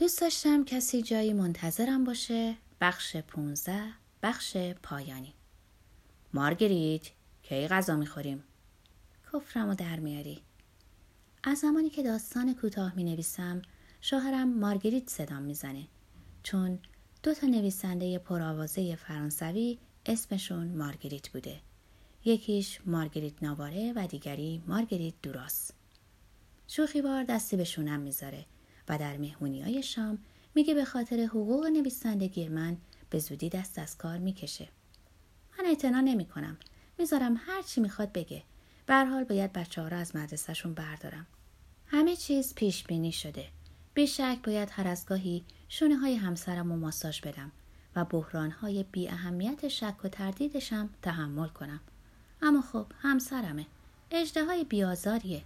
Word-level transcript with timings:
دوست 0.00 0.20
داشتم 0.20 0.64
کسی 0.64 1.02
جایی 1.02 1.32
منتظرم 1.32 2.04
باشه. 2.04 2.56
بخش 2.80 3.16
15 3.16 3.82
بخش 4.22 4.56
پایانی. 4.56 5.34
مارگریت 6.34 7.10
کی 7.42 7.68
غذا 7.68 7.96
می‌خوریم؟ 7.96 8.44
کفرم 9.32 9.68
و 9.68 9.74
در 9.74 10.00
میاری. 10.00 10.42
از 11.44 11.58
زمانی 11.58 11.90
که 11.90 12.02
داستان 12.02 12.54
کوتاه 12.54 12.94
می 12.96 13.04
نویسم 13.04 13.62
شوهرم 14.00 14.58
مارگریت 14.58 15.10
صدام 15.10 15.42
می‌زنه. 15.42 15.86
چون 16.42 16.78
دو 17.22 17.34
تا 17.34 17.46
نویسنده 17.46 18.18
پرآوازه 18.18 18.96
فرانسوی 18.96 19.78
اسمشون 20.06 20.76
مارگریت 20.76 21.28
بوده. 21.28 21.60
یکیش 22.24 22.80
مارگریت 22.86 23.42
ناواره 23.42 23.92
و 23.96 24.06
دیگری 24.06 24.62
مارگریت 24.66 25.14
دوراس. 25.22 25.70
شوخی 26.66 27.02
بار 27.02 27.24
دستی 27.24 27.56
به 27.56 27.64
شونم 27.64 28.00
می‌ذاره. 28.00 28.46
و 28.90 28.98
در 28.98 29.16
مهمونی 29.16 29.62
های 29.62 29.82
شام 29.82 30.18
میگه 30.54 30.74
به 30.74 30.84
خاطر 30.84 31.20
حقوق 31.20 31.66
نویسندگی 31.66 32.48
من 32.48 32.76
به 33.10 33.18
زودی 33.18 33.48
دست 33.48 33.78
از 33.78 33.98
کار 33.98 34.18
می‌کشه. 34.18 34.68
من 35.58 35.64
اعتنا 35.66 36.00
نمی 36.00 36.24
کنم 36.24 36.56
می‌ذارم 36.98 37.40
هر 37.46 37.62
چی 37.62 37.80
می‌خواد 37.80 38.12
بگه. 38.12 38.42
به 38.86 39.04
حال 39.04 39.24
باید 39.24 39.52
بچه 39.52 39.82
ها 39.82 39.88
رو 39.88 39.96
از 39.96 40.16
مدرسهشون 40.16 40.74
بردارم. 40.74 41.26
همه 41.86 42.16
چیز 42.16 42.54
پیش 42.54 42.84
بینی 42.84 43.12
شده. 43.12 43.46
بیشک 43.94 44.38
باید 44.44 44.68
هر 44.72 44.88
از 44.88 45.06
گاهی 45.06 45.44
شونه 45.68 45.96
های 45.96 46.14
همسرم 46.14 46.72
و 46.72 46.76
ماساژ 46.76 47.20
بدم 47.20 47.52
و 47.96 48.04
بحران 48.04 48.50
های 48.50 48.82
بی 48.92 49.08
اهمیت 49.08 49.68
شک 49.68 50.04
و 50.04 50.08
تردیدشم 50.08 50.90
تحمل 51.02 51.48
کنم. 51.48 51.80
اما 52.42 52.62
خب 52.62 52.86
همسرمه. 53.00 53.66
اجده 54.10 54.44
های 54.44 54.64
بیازاریه. 54.64 55.42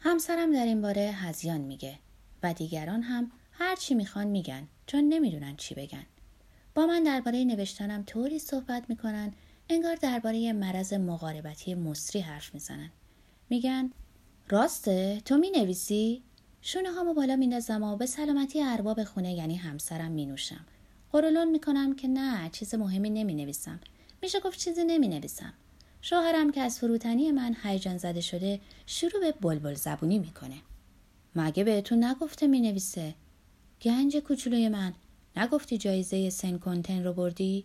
همسرم 0.00 0.52
در 0.52 0.64
این 0.64 0.82
باره 0.82 1.02
هزیان 1.02 1.60
میگه. 1.60 1.98
و 2.42 2.54
دیگران 2.54 3.02
هم 3.02 3.30
هر 3.52 3.76
چی 3.76 3.94
می‌خوان 3.94 4.26
میگن 4.26 4.68
چون 4.86 5.04
نمی‌دونن 5.04 5.56
چی 5.56 5.74
بگن. 5.74 6.06
با 6.74 6.86
من 6.86 7.02
درباره 7.02 7.44
نوشتنم 7.44 8.02
طوری 8.06 8.38
صحبت 8.38 8.84
می‌کنن 8.88 9.32
انگار 9.68 9.96
درباره 9.96 10.52
مرض 10.52 10.92
مقاربتی 10.92 11.74
مصری 11.74 12.20
حرف 12.20 12.54
می‌زنن. 12.54 12.90
میگن 13.50 13.90
راسته؟ 14.48 15.22
تو 15.24 15.36
می‌نویسی؟ 15.36 16.22
شونه 16.62 16.92
هامو 16.92 17.14
بالا 17.14 17.36
میندازم 17.36 17.82
و 17.82 17.96
به 17.96 18.06
سلامتی 18.06 18.62
ارباب 18.62 19.04
خونه 19.04 19.32
یعنی 19.32 19.56
همسرم 19.56 20.12
مینوشم. 20.12 20.66
قرولون 21.12 21.50
می‌کنم 21.50 21.94
که 21.94 22.08
نه 22.08 22.48
چیز 22.52 22.74
مهمی 22.74 23.10
نمی 23.10 23.34
نویسم 23.34 23.80
میشه 24.22 24.40
گفت 24.40 24.58
چیزی 24.58 24.84
نمی 24.84 25.08
نویسم 25.08 25.52
شوهرم 26.00 26.50
که 26.50 26.60
از 26.60 26.78
فروتنی 26.78 27.32
من 27.32 27.56
هیجان 27.62 27.98
زده 27.98 28.20
شده 28.20 28.60
شروع 28.86 29.20
به 29.20 29.32
بلبل 29.32 29.74
زبونی 29.74 30.18
می‌کنه. 30.18 30.56
مگه 31.36 31.64
بهتون 31.64 32.04
نگفته 32.04 32.46
می 32.46 32.60
نویسه 32.60 33.14
گنج 33.82 34.16
کوچولوی 34.16 34.68
من. 34.68 34.94
نگفتی 35.36 35.78
جایزه 35.78 36.30
سن 36.30 36.58
کنتن 36.58 37.04
رو 37.04 37.12
بردی؟ 37.12 37.64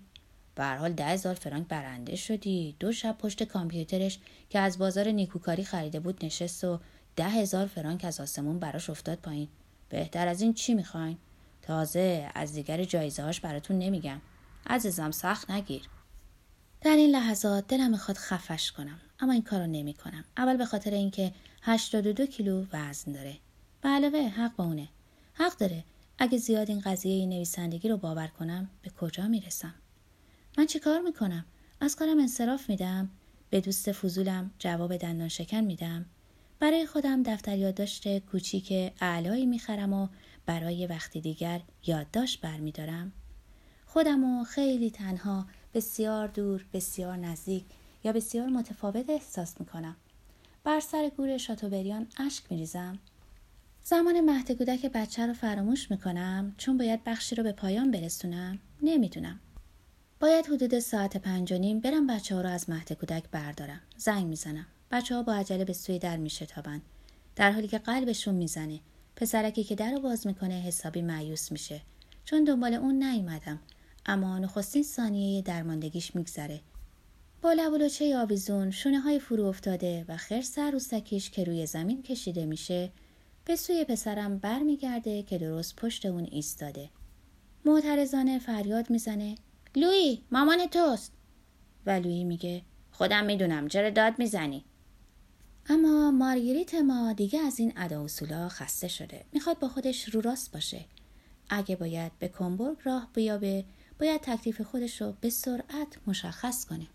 به 0.56 0.66
حال 0.66 0.94
ده 0.94 1.06
هزار 1.06 1.34
فرانک 1.34 1.68
برنده 1.68 2.16
شدی. 2.16 2.76
دو 2.80 2.92
شب 2.92 3.18
پشت 3.18 3.44
کامپیوترش 3.44 4.20
که 4.50 4.60
از 4.60 4.78
بازار 4.78 5.08
نیکوکاری 5.08 5.64
خریده 5.64 6.00
بود 6.00 6.26
نشست 6.26 6.64
و 6.64 6.80
ده 7.16 7.30
هزار 7.30 7.68
فرانک 7.68 8.06
از 8.06 8.20
آسمون 8.20 8.60
براش 8.60 8.90
افتاد 8.90 9.18
پایین. 9.18 9.48
بهتر 9.90 10.28
از 10.28 10.42
این 10.42 10.54
چی 10.54 10.74
می‌خواین؟ 10.74 11.18
تازه 11.62 12.32
از 12.36 12.54
دیگر 12.54 12.84
جایزه 12.84 13.24
هاش 13.24 13.40
براتون 13.40 13.80
نمیگم. 13.80 14.22
عزیزم 14.68 15.12
سخت 15.12 15.52
نگیر. 15.52 15.82
در 16.82 16.96
این 16.96 17.10
لحظات 17.10 17.68
دلم 17.68 17.92
می‌خواد 17.92 18.18
خفش 18.18 18.72
کنم 18.72 19.00
اما 19.20 19.34
این 19.34 19.42
کارو 19.42 19.68
نمی 19.68 19.94
کنم 19.94 20.24
اول 20.38 20.58
به 20.58 20.66
خاطر 20.66 20.92
اینکه 20.92 21.34
82 21.62 22.26
کیلو 22.26 22.66
وزن 22.74 23.12
داره. 23.12 23.38
به 23.82 23.90
علاوه 23.90 24.20
حق 24.20 24.56
با 24.56 24.64
اونه. 24.64 24.88
حق 25.34 25.58
داره. 25.58 25.84
اگه 26.20 26.38
زیاد 26.38 26.70
این 26.70 26.80
قضیه 26.80 27.26
نویسندگی 27.26 27.90
رو 27.90 27.98
باور 27.98 28.28
کنم 28.28 28.70
به 28.82 28.90
کجا 28.90 29.28
می‌رسم؟ 29.28 29.74
من 30.58 30.66
چی 30.66 30.80
کار 30.80 31.02
می‌کنم؟ 31.02 31.46
از 31.80 31.96
کارم 31.96 32.20
انصراف 32.20 32.70
میدم 32.70 33.10
به 33.50 33.62
دوست 33.62 33.92
فضولم 33.92 34.52
جواب 34.60 34.98
دندان 34.98 35.28
شکن 35.28 35.62
میدم. 35.62 36.06
برای 36.60 36.86
خودم 36.86 37.24
دفتر 37.24 37.58
یادداشت 37.58 38.20
کوچیک 38.20 38.94
اعلایی 39.02 39.46
می‌خرم 39.46 39.94
و 39.94 40.08
برای 40.46 40.88
وقتی 40.88 41.22
دیگر 41.22 41.62
یادداشت 41.86 42.42
برمیدارم. 42.42 43.12
خودم 43.86 44.24
و 44.24 44.44
خیلی 44.44 44.92
تنها 44.92 45.46
بسیار 45.74 46.28
دور 46.28 46.66
بسیار 46.74 47.18
نزدیک 47.18 47.66
یا 48.04 48.12
بسیار 48.12 48.48
متفاوت 48.48 49.10
احساس 49.10 49.60
می‌کنم. 49.60 49.96
بر 50.64 50.80
سر 50.80 51.12
گور 51.18 51.38
شاتوبریان 51.38 52.08
اشک 52.18 52.44
میریزم. 52.50 53.00
زمان 53.90 54.22
مهد 54.22 54.52
کودک 54.52 54.86
بچه 54.86 55.26
رو 55.26 55.34
فراموش 55.34 55.92
می‌کنم 55.92 56.56
چون 56.58 56.78
باید 56.78 57.04
بخشی 57.04 57.36
رو 57.36 57.44
به 57.44 57.52
پایان 57.52 57.92
برسونم. 57.92 58.60
نمی‌دونم. 58.82 59.40
باید 60.20 60.46
حدود 60.46 60.80
ساعت 60.80 61.18
پنج 61.18 61.54
و 61.54 61.58
نیم 61.58 61.80
برم 61.80 62.08
بچه 62.08 62.36
ها 62.36 62.42
رو 62.42 62.50
از 62.50 62.70
مهد 62.70 62.94
کودک 62.94 63.24
بردارم. 63.32 63.82
زنگ 63.98 64.26
می‌زنم. 64.26 64.66
بچه 64.92 65.16
ها 65.16 65.24
با 65.24 65.34
عجله 65.34 65.66
به 65.66 65.74
سوی 65.74 66.00
در 66.00 66.18
میشتابند. 66.18 66.82
در 67.36 67.52
حالی 67.52 67.68
که 67.68 67.78
قلبشون 67.78 68.36
می‌زنه. 68.36 68.80
پسرکی 69.16 69.64
که 69.64 69.76
در 69.76 69.92
رو 69.92 70.00
باز 70.00 70.28
می‌کنه 70.28 70.54
حسابی 70.54 71.02
معیوس 71.02 71.52
میشه. 71.52 71.82
چون 72.26 72.44
دنبال 72.44 72.74
اون 72.74 73.04
نیومدم. 73.04 73.60
اما 74.06 74.40
نخستین 74.40 74.84
ثانیه 74.84 75.42
درماندگیش 75.42 76.16
میگذره. 76.16 76.60
با 77.42 77.54
لب 77.54 77.74
و 77.74 78.18
آویزون 78.18 78.72
شونه 78.72 79.00
های 79.00 79.20
فرو 79.20 79.46
افتاده 79.46 80.06
و 80.08 80.18
خرس 80.18 80.60
عروسکیش 80.60 81.30
که 81.30 81.44
روی 81.44 81.66
زمین 81.66 82.04
کشیده 82.04 82.46
میشه 82.46 82.92
به 83.48 83.56
سوی 83.56 83.84
پسرم 83.84 84.38
برمیگرده 84.38 85.24
که 85.24 85.38
درست 85.38 85.76
پشت 85.76 86.06
اون 86.06 86.28
ایستاده. 86.32 86.90
معترضانه 87.66 88.40
فریاد 88.40 88.90
می‌زنه 88.90 89.36
لوی 89.76 90.22
مامان 90.32 90.66
توست. 90.66 91.14
و 91.86 91.92
لوی 91.92 92.24
میگه 92.24 92.62
خودم 92.92 93.26
می‌دونم 93.26 93.68
چرا 93.68 93.90
داد 93.90 94.20
می‌زنی؟ 94.20 94.66
اما 95.70 96.12
مارگریت 96.12 96.76
ما 96.76 97.14
دیگه 97.14 97.40
از 97.40 97.60
این 97.60 97.74
ادا 97.76 98.04
اصولا 98.04 98.50
خسته 98.50 98.88
شده. 98.88 99.26
می‌خواد 99.34 99.60
با 99.60 99.68
خودش 99.68 100.10
رو 100.10 100.22
راست 100.22 100.52
باشه. 100.52 100.86
اگه 101.50 101.76
باید 101.76 102.12
به 102.20 102.28
کمبورگ 102.28 102.78
راه 102.84 103.10
بیابه 103.14 103.66
باید 104.00 104.22
تکلیف 104.22 104.62
خودش 104.62 105.02
رو 105.02 105.14
به 105.22 105.30
سرعت 105.30 105.98
مشخص 106.08 106.66
کنه. 106.66 106.88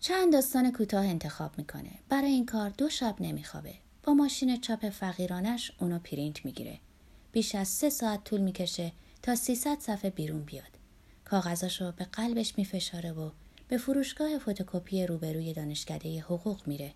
چند 0.00 0.32
داستان 0.32 0.72
کوتاه 0.72 1.06
انتخاب 1.06 1.58
می‌کنه. 1.58 1.90
برای 2.08 2.30
این 2.30 2.46
کار 2.46 2.70
دو 2.70 2.88
شب 2.88 3.16
نمیخوابه. 3.20 3.74
با 4.06 4.14
ماشین 4.14 4.60
چاپ 4.60 4.88
فقیرانش 4.88 5.72
اونو 5.78 5.98
پرینت 5.98 6.44
می‌گیره. 6.44 6.78
بیش 7.32 7.54
از 7.54 7.68
سه 7.68 7.90
ساعت 7.90 8.24
طول 8.24 8.40
می‌کشه 8.40 8.92
تا 9.22 9.34
300 9.34 9.78
صفحه 9.80 10.10
بیرون 10.10 10.42
بیاد. 10.42 10.78
کاغذاشو 11.24 11.92
به 11.92 12.04
قلبش 12.04 12.58
میفشاره 12.58 13.12
و 13.12 13.30
به 13.68 13.78
فروشگاه 13.78 14.38
فتوکپی 14.38 15.06
روبروی 15.06 15.52
دانشکده 15.52 16.20
حقوق 16.20 16.68
میره. 16.68 16.94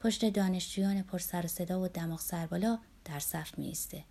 پشت 0.00 0.30
دانشجویان 0.30 1.02
پر 1.02 1.18
سر 1.18 1.44
و 1.44 1.48
صدا 1.48 1.80
و 1.80 1.88
دماغ 1.88 2.20
سربالا 2.20 2.78
در 3.04 3.18
صف 3.18 3.58
میسته 3.58 4.04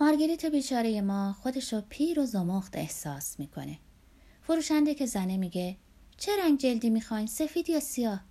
مارگریت 0.00 0.46
بیچاره 0.46 1.00
ما 1.00 1.32
خودشو 1.32 1.80
پیر 1.88 2.20
و 2.20 2.26
زمخت 2.26 2.76
احساس 2.76 3.40
می‌کنه. 3.40 3.78
فروشنده 4.42 4.94
که 4.94 5.06
زنه 5.06 5.36
میگه 5.36 5.76
چه 6.16 6.32
رنگ 6.42 6.58
جلدی 6.58 6.90
می‌خواین 6.90 7.26
سفید 7.26 7.70
یا 7.70 7.80
سیاه؟ 7.80 8.24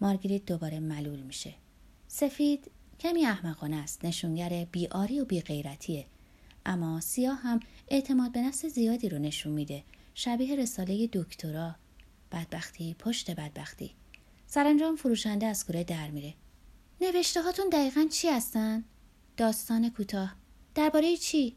مارگریت 0.00 0.44
دوباره 0.46 0.80
ملول 0.80 1.20
میشه. 1.20 1.54
سفید 2.14 2.70
کمی 3.00 3.26
احمقانه 3.26 3.76
است 3.76 4.04
نشونگر 4.04 4.64
بیاری 4.64 5.20
و 5.20 5.24
بیغیرتیه. 5.24 6.06
اما 6.66 7.00
سیاه 7.00 7.38
هم 7.38 7.60
اعتماد 7.88 8.32
به 8.32 8.40
نفس 8.40 8.66
زیادی 8.66 9.08
رو 9.08 9.18
نشون 9.18 9.52
میده. 9.52 9.84
شبیه 10.14 10.56
رساله 10.56 11.08
دکترا. 11.12 11.74
بدبختی 12.32 12.96
پشت 12.98 13.30
بدبختی. 13.30 13.94
سرانجام 14.46 14.96
فروشنده 14.96 15.46
از 15.46 15.66
کوره 15.66 15.84
در 15.84 16.10
میره. 16.10 16.34
نوشته 17.00 17.42
هاتون 17.42 17.68
دقیقا 17.68 18.06
چی 18.10 18.28
هستن؟ 18.28 18.84
داستان 19.36 19.90
کوتاه. 19.90 20.34
درباره 20.74 21.16
چی؟ 21.16 21.56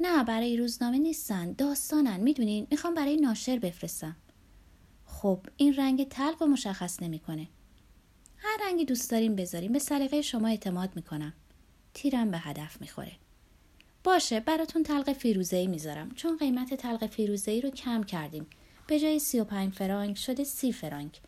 نه 0.00 0.24
برای 0.24 0.56
روزنامه 0.56 0.98
نیستن. 0.98 1.52
داستانن. 1.52 2.20
می‌دونین 2.20 2.66
می‌خوام 2.70 2.94
برای 2.94 3.16
ناشر 3.16 3.58
بفرستم. 3.58 4.16
خب 5.06 5.46
این 5.56 5.74
رنگ 5.74 6.08
تلق 6.08 6.42
و 6.42 6.46
مشخص 6.46 7.02
نمی‌کنه. 7.02 7.48
هر 8.44 8.58
رنگی 8.66 8.84
دوست 8.84 9.10
داریم 9.10 9.36
بذاریم 9.36 9.72
به 9.72 9.78
سلیقه 9.78 10.22
شما 10.22 10.48
اعتماد 10.48 10.96
می‌کنم. 10.96 11.32
تیرم 11.94 12.30
به 12.30 12.38
هدف 12.38 12.80
می‌خوره. 12.80 13.12
باشه 14.04 14.40
براتون 14.40 14.82
تلق 14.82 15.12
فیروزه 15.12 15.56
ای 15.56 15.66
می‌ذارم. 15.66 16.10
چون 16.14 16.36
قیمت 16.36 16.74
تلق 16.74 17.06
فیروزه 17.06 17.50
ای 17.50 17.60
رو 17.60 17.70
کم 17.70 18.02
کردیم. 18.02 18.46
به 18.86 19.00
جای 19.00 19.18
35 19.18 19.72
فرانک 19.72 20.18
شده 20.18 20.44
30 20.44 20.72
فرانک. 20.72 21.20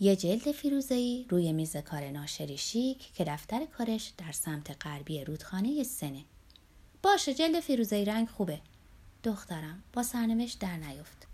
یه 0.00 0.16
جلد 0.16 0.52
فیروزه 0.52 0.94
ای 0.94 1.26
روی 1.28 1.52
میز 1.52 1.76
کار 1.76 2.10
ناشری 2.10 2.58
شیک 2.58 3.12
که 3.14 3.24
دفتر 3.24 3.66
کارش 3.66 4.12
در 4.18 4.32
سمت 4.32 4.86
غربی 4.86 5.24
رودخانه 5.24 5.82
سنه. 5.82 6.24
باشه 7.02 7.34
جلد 7.34 7.60
فیروزه 7.60 8.04
رنگ 8.04 8.28
خوبه. 8.28 8.60
دخترم 9.24 9.82
با 9.92 10.02
سرنوشت 10.02 10.58
در 10.58 10.76
نیفت 10.76 11.26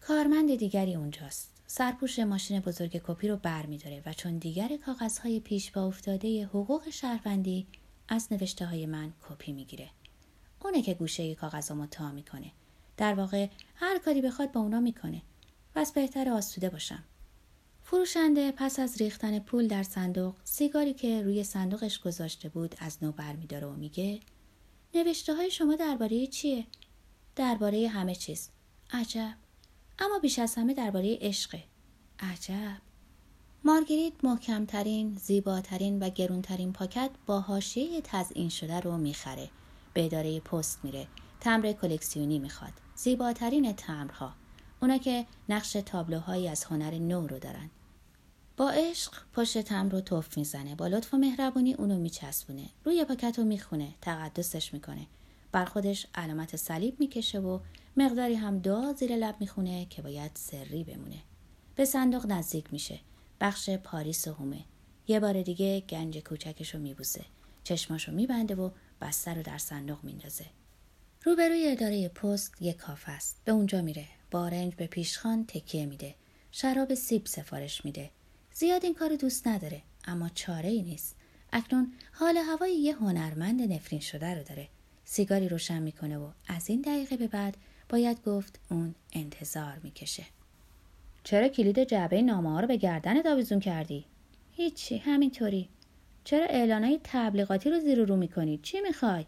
کارمند 0.00 0.56
دیگری 0.56 0.94
اونجاست. 0.94 1.55
سرپوش 1.66 2.18
ماشین 2.18 2.60
بزرگ 2.60 3.02
کپی 3.06 3.28
رو 3.28 3.36
بر 3.36 3.66
می 3.66 3.80
و 4.06 4.12
چون 4.12 4.38
دیگر 4.38 4.76
کاغذهای 4.86 5.40
پیش 5.40 5.70
با 5.70 5.86
افتاده 5.86 6.44
حقوق 6.46 6.90
شهروندی 6.90 7.66
از 8.08 8.32
نوشته 8.32 8.66
های 8.66 8.86
من 8.86 9.12
کپی 9.28 9.52
می‌گیره 9.52 9.90
اونه 10.64 10.82
که 10.82 10.94
گوشه 10.94 11.34
کاغذامو 11.34 11.86
تا 11.86 12.12
می‌کنه 12.12 12.52
در 12.96 13.14
واقع 13.14 13.48
هر 13.74 13.98
کاری 13.98 14.22
بخواد 14.22 14.52
با 14.52 14.60
اونا 14.60 14.80
می‌کنه 14.80 15.22
پس 15.74 15.92
بهتر 15.92 16.28
آسوده 16.28 16.70
باشم 16.70 17.04
فروشنده 17.82 18.52
پس 18.52 18.78
از 18.78 18.96
ریختن 18.96 19.38
پول 19.38 19.68
در 19.68 19.82
صندوق 19.82 20.34
سیگاری 20.44 20.94
که 20.94 21.22
روی 21.22 21.44
صندوقش 21.44 21.98
گذاشته 21.98 22.48
بود 22.48 22.74
از 22.78 22.98
نو 23.02 23.12
برمیداره 23.12 23.66
و 23.66 23.72
میگه 23.72 24.20
نوشته 24.94 25.34
های 25.34 25.50
شما 25.50 25.74
درباره 25.74 26.26
چیه؟ 26.26 26.66
درباره 27.36 27.88
همه 27.88 28.14
چیز. 28.14 28.50
عجب. 28.92 29.34
اما 29.98 30.18
بیش 30.18 30.38
از 30.38 30.54
همه 30.54 30.74
درباره 30.74 31.18
عشق. 31.20 31.58
عجب. 32.20 32.78
مارگریت 33.64 34.12
محکمترین، 34.22 35.14
زیباترین 35.14 35.98
و 35.98 36.10
گرونترین 36.10 36.72
پاکت 36.72 37.10
با 37.26 37.40
حاشیه 37.40 38.00
تزئین 38.04 38.48
شده 38.48 38.80
رو 38.80 38.96
می‌خره. 38.96 39.50
به 39.94 40.04
اداره 40.04 40.40
پست 40.40 40.84
میره. 40.84 41.06
تمر 41.40 41.72
کلکسیونی 41.72 42.38
می‌خواد. 42.38 42.72
زیباترین 42.94 43.72
تمرها. 43.72 44.32
اونا 44.82 44.98
که 44.98 45.26
نقش 45.48 45.72
تابلوهایی 45.72 46.48
از 46.48 46.64
هنر 46.64 46.98
نو 46.98 47.26
رو 47.26 47.38
دارن. 47.38 47.70
با 48.56 48.70
عشق 48.70 49.12
پشت 49.32 49.58
تمر 49.58 49.92
رو 49.92 50.00
توف 50.00 50.38
می‌زنه 50.38 50.74
با 50.74 50.86
لطف 50.86 51.14
و 51.14 51.16
مهربونی 51.16 51.74
اونو 51.74 51.98
میچسبونه 51.98 52.68
روی 52.84 53.04
پاکت 53.04 53.38
رو 53.38 53.44
می‌خونه 53.44 53.94
تقدسش 54.00 54.72
می‌کنه 54.74 55.06
بر 55.52 55.64
خودش 55.64 56.06
علامت 56.14 56.56
صلیب 56.56 57.00
می‌کشه 57.00 57.40
و 57.40 57.58
مقداری 57.96 58.34
هم 58.34 58.58
دعا 58.58 58.92
زیر 58.92 59.16
لب 59.16 59.36
می‌خونه 59.40 59.84
که 59.84 60.02
باید 60.02 60.30
سری 60.34 60.84
بمونه. 60.84 61.18
به 61.76 61.84
صندوق 61.84 62.26
نزدیک 62.26 62.72
میشه. 62.72 63.00
بخش 63.40 63.70
پاریس 63.70 64.28
و 64.28 64.54
یه 65.08 65.20
بار 65.20 65.42
دیگه 65.42 65.80
گنج 65.80 66.18
کوچکش 66.18 66.74
رو 66.74 66.80
میبوسه. 66.80 67.24
چشماشو 67.64 68.12
میبنده 68.12 68.54
و 68.54 68.70
بستر 69.00 69.34
رو 69.34 69.42
در 69.42 69.58
صندوق 69.58 70.04
میندازه. 70.04 70.44
روبروی 71.24 71.68
اداره 71.68 72.08
پست 72.08 72.62
یه 72.62 72.72
کافه 72.72 73.12
است. 73.12 73.40
به 73.44 73.52
اونجا 73.52 73.82
میره. 73.82 74.06
بارنج 74.30 74.74
به 74.74 74.86
پیشخان 74.86 75.46
تکیه 75.46 75.86
میده. 75.86 76.14
شراب 76.52 76.94
سیب 76.94 77.26
سفارش 77.26 77.84
میده. 77.84 78.10
زیاد 78.54 78.84
این 78.84 78.94
کار 78.94 79.16
دوست 79.16 79.46
نداره 79.46 79.82
اما 80.04 80.28
چاره 80.28 80.68
ای 80.68 80.82
نیست. 80.82 81.16
اکنون 81.52 81.92
حال 82.12 82.36
هوای 82.36 82.74
یه 82.74 82.94
هنرمند 82.94 83.72
نفرین 83.72 84.00
شده 84.00 84.34
رو 84.34 84.42
داره. 84.42 84.68
سیگاری 85.04 85.48
روشن 85.48 85.82
می‌کنه 85.82 86.18
و 86.18 86.30
از 86.48 86.70
این 86.70 86.80
دقیقه 86.80 87.16
به 87.16 87.26
بعد 87.26 87.56
باید 87.88 88.24
گفت 88.24 88.60
اون 88.70 88.94
انتظار 89.12 89.80
می‌کشه. 89.82 90.24
چرا 91.24 91.48
کلید 91.48 91.84
جعبه 91.84 92.22
نامه 92.22 92.50
ها 92.50 92.60
رو 92.60 92.66
به 92.66 92.76
گردن 92.76 93.32
آویزون 93.32 93.60
کردی؟ 93.60 94.04
هیچی 94.52 94.98
همینطوری. 94.98 95.68
چرا 96.24 96.44
اعلانای 96.44 97.00
تبلیغاتی 97.04 97.70
رو 97.70 97.80
زیر 97.80 98.04
رو 98.04 98.16
می‌کنی؟ 98.16 98.58
چی 98.58 98.80
می‌خوای؟ 98.80 99.26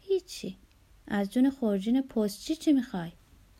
هیچی. 0.00 0.56
از 1.08 1.32
جون 1.32 1.50
خورجین 1.50 2.02
پستچی 2.02 2.56
چی 2.56 2.72
می‌خوای؟ 2.72 3.12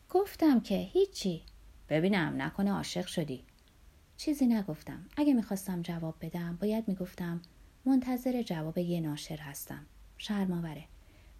گفتم 0.09 0.59
که 0.59 0.75
هیچی. 0.75 1.41
ببینم 1.89 2.41
نکنه 2.41 2.71
عاشق 2.71 3.05
شدی. 3.05 3.43
چیزی 4.17 4.45
نگفتم. 4.45 5.05
اگه 5.17 5.33
می‌خواستم 5.33 5.81
جواب 5.81 6.15
بدم 6.21 6.57
باید 6.61 6.87
می‌گفتم 6.87 7.41
منتظر 7.85 8.41
جواب 8.41 8.77
یه 8.77 8.99
ناشر 9.01 9.37
هستم. 9.37 9.85
شرماوره 10.17 10.83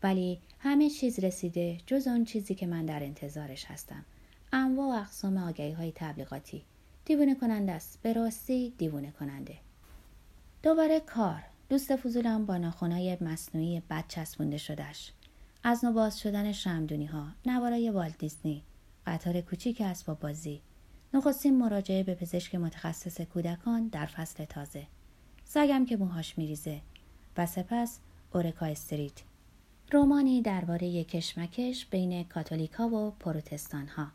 ولی 0.03 0.39
همه 0.59 0.89
چیز 0.89 1.19
رسیده 1.19 1.77
جز 1.85 2.07
آن 2.07 2.25
چیزی 2.25 2.55
که 2.55 2.67
من 2.67 2.85
در 2.85 3.03
انتظارش 3.03 3.65
هستم. 3.65 4.05
انواع 4.53 4.87
و 4.87 5.01
اقسام 5.01 5.37
آگهی 5.37 5.71
های 5.71 5.91
تبلیغاتی. 5.95 6.63
دیوونه 7.05 7.35
کننده 7.35 7.71
است. 7.71 7.99
به 8.01 8.13
راستی 8.13 8.73
دیوونه 8.77 9.11
کننده. 9.11 9.57
دوباره 10.63 10.99
کار. 10.99 11.43
دوست 11.69 11.95
فضولم 11.95 12.45
با 12.45 12.57
ناخونای 12.57 13.17
مصنوعی 13.21 13.81
بد 13.89 14.03
چسبونده 14.07 14.57
شدهش. 14.57 15.11
از 15.63 15.85
نو 15.85 15.93
باز 15.93 16.19
شدن 16.19 16.51
شمدونی 16.51 17.05
ها 17.05 17.27
نوارای 17.45 17.89
والت 17.89 18.17
دیزنی 18.17 18.63
قطار 19.05 19.41
کوچیک 19.41 19.81
اسباب 19.81 20.19
بازی. 20.19 20.61
نخستین 21.13 21.57
مراجعه 21.57 22.03
به 22.03 22.15
پزشک 22.15 22.55
متخصص 22.55 23.21
کودکان 23.21 23.87
در 23.87 24.05
فصل 24.05 24.45
تازه. 24.45 24.87
سگم 25.45 25.85
که 25.85 25.97
موهاش 25.97 26.37
میریزه. 26.37 26.81
و 27.37 27.45
سپس 27.45 27.99
اورکا 28.33 28.65
استریت. 28.65 29.26
رومانی 29.91 30.41
درباره 30.41 31.03
کشمکش 31.03 31.85
بین 31.85 32.23
کاتولیکا 32.23 32.89
و 32.89 33.11
پروتستان 33.11 33.87
ها 33.87 34.07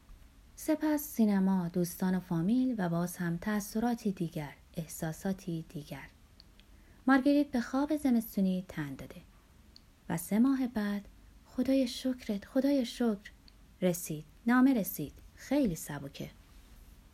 سپس 0.57 1.01
سینما 1.01 1.69
دوستان 1.69 2.15
و 2.15 2.21
فامیل 2.21 2.75
و 2.79 2.89
باز 2.89 3.17
هم 3.17 3.37
تأثیراتی 3.37 4.13
دیگر 4.13 4.53
احساساتی 4.77 5.65
دیگر. 5.69 6.09
مارگریت 7.07 7.51
به 7.51 7.61
خواب 7.61 7.97
زمستونی 7.97 8.65
تن 8.69 8.95
داده. 8.95 9.21
و 10.09 10.17
سه 10.17 10.39
ماه 10.39 10.67
بعد 10.67 11.09
خدای 11.47 11.87
شکرت 11.87 12.45
خدای 12.45 12.85
شکر 12.85 13.31
رسید 13.83 14.25
نامه 14.47 14.75
رسید. 14.75 15.13
خیلی 15.35 15.77
سبکه 15.77 16.31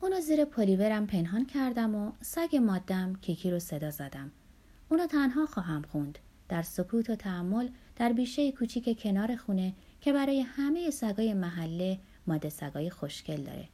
اونو 0.00 0.20
زیر 0.20 0.44
پلیورم 0.44 1.06
پنهان 1.06 1.46
کردم 1.46 1.94
و 1.94 2.12
سگ 2.20 2.56
مادم 2.56 3.14
کیکی 3.20 3.50
رو 3.50 3.58
صدا 3.58 3.90
زدم. 3.90 4.31
اونو 4.88 5.06
تنها 5.06 5.46
خواهم 5.46 5.82
خوند. 5.82 6.19
در 6.49 6.62
سکوت 6.62 7.11
و 7.11 7.17
تحمل 7.17 7.69
در 7.97 8.12
بیشه 8.12 8.53
کوچیک 8.53 9.03
کنار 9.03 9.37
خونه 9.37 9.75
که 10.00 10.12
برای 10.12 10.41
همه 10.41 10.91
سگای 10.91 11.35
محله 11.35 11.99
ماده 12.27 12.49
سگای 12.49 12.91
خوشگل 12.91 13.43
داره. 13.43 13.69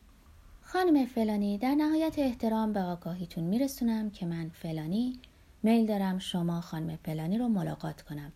خانم 0.63 1.07
فلانی 1.07 1.59
در 1.59 1.75
نهایت 1.75 2.19
احترام 2.19 2.73
به 2.73 2.81
آگاهیتون 2.81 3.45
میرسونم 3.45 4.11
که 4.11 4.27
من 4.27 4.49
فلانی 4.49 5.19
میل 5.63 5.87
دارم 5.87 6.19
شما 6.19 6.61
خانم 6.61 6.97
فلانی 6.97 7.39
رو 7.39 7.49
ملاقات 7.49 8.03
کنم. 8.03 8.33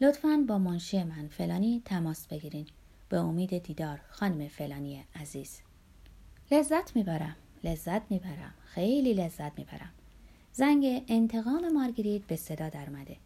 لطفا 0.00 0.44
با 0.48 0.58
منشی 0.58 1.04
من 1.04 1.28
فلانی 1.28 1.82
تماس 1.84 2.26
بگیرین. 2.26 2.66
به 3.08 3.18
امید 3.18 3.58
دیدار 3.58 4.00
خانم 4.10 4.48
فلانی 4.48 5.04
عزیز. 5.14 5.60
لذت 6.50 6.96
می‌برم 6.96 7.36
لذت 7.64 8.10
می‌برم 8.10 8.54
خیلی 8.64 9.14
لذت 9.14 9.58
می‌برم 9.58 9.90
زنگ 10.52 11.04
انتقام 11.08 11.72
مارگریت 11.72 12.22
به 12.22 12.36
صدا 12.36 12.68
درمده 12.68 13.16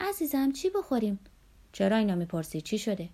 عزیزم 0.00 0.52
چی 0.52 0.70
بخوریم؟ 0.70 1.18
چرا 1.72 1.96
اینا 1.96 2.14
می‌پرسی؟ 2.14 2.60
چی 2.60 2.78
شده؟ 2.78 3.08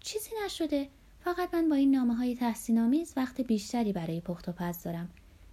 چیزی 0.00 0.30
نشده. 0.44 0.88
فقط 1.20 1.54
من 1.54 1.68
با 1.68 1.76
این 1.76 1.90
نامه 1.90 2.14
های 2.14 2.34
تحسین 2.34 2.78
آمیز 2.78 3.12
وقت 3.16 3.40
بیشتری 3.40 3.92
برای 3.92 4.20
پخت 4.20 4.48
و 4.48 4.52
پز 4.52 4.82
دارم. 4.82 5.10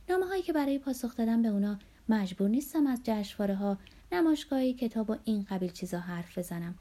نامه 0.09 0.25
هایی 0.25 0.41
که 0.41 0.53
برای 0.53 0.79
پاسخ 0.79 1.15
دادن 1.15 1.41
به 1.41 1.47
اونا 1.47 1.79
مجبور 2.09 2.49
نیستم 2.49 2.87
از 2.87 2.99
جشنواره 3.03 3.55
ها 3.55 3.77
نمایشگاهی 4.11 4.73
کتاب 4.73 5.09
و 5.09 5.15
این 5.23 5.45
قبیل 5.49 5.71
چیزا 5.71 5.99
حرف 5.99 6.37
بزنم. 6.37 6.75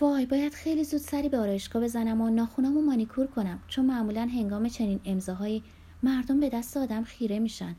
وای 0.00 0.26
باید 0.26 0.54
خیلی 0.54 0.84
زود 0.84 1.00
سری 1.00 1.28
به 1.28 1.38
آرایشگاه 1.38 1.82
بزنم 1.82 2.20
و 2.20 2.30
ناخونامو 2.30 2.82
مانیکور 2.82 3.26
کنم 3.26 3.62
چون 3.68 3.86
معمولا 3.86 4.22
هنگام 4.22 4.68
چنین 4.68 5.00
امضاهایی 5.04 5.62
مردم 6.02 6.40
به 6.40 6.48
دست 6.48 6.76
آدم 6.76 7.04
خیره 7.04 7.38
میشن. 7.38 7.76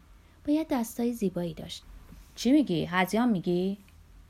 باید 0.48 0.68
دستای 0.70 1.14
زیبایی 1.14 1.54
داشت. 1.54 1.84
چی 2.36 2.52
میگی؟ 2.52 2.86
هزیان 2.86 3.30
میگی؟ 3.30 3.78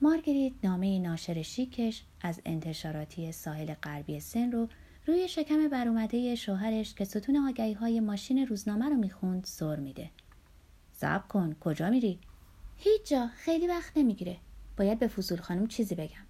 مارگریت 0.02 0.54
نامه 0.64 1.00
ناشر 1.00 1.42
شیکش 1.42 2.04
از 2.22 2.42
انتشاراتی 2.46 3.32
ساحل 3.32 3.74
غربی 3.74 4.20
سن 4.20 4.52
رو 4.52 4.68
روی 5.06 5.28
شکم 5.28 5.68
برومده 5.68 6.36
شوهرش 6.36 6.94
که 6.94 7.06
ستون 7.06 7.38
آگهی 7.38 7.74
های 7.74 8.00
ماشین 8.00 8.48
روزنامه 8.48 8.90
رو 8.90 8.96
می‌خوند 8.96 9.44
سر 9.44 9.76
میده. 9.76 10.10
زب 10.94 11.28
کن 11.28 11.56
کجا 11.60 11.90
میری؟ 11.90 12.20
هیچ 12.78 13.10
جا 13.10 13.28
خیلی 13.28 13.68
وقت 13.68 13.98
نمی‌گیره. 13.98 14.38
باید 14.78 15.00
به 15.00 15.08
فضول 15.08 15.40
خانم 15.40 15.68
چیزی 15.68 15.96
بگم. 15.96 16.26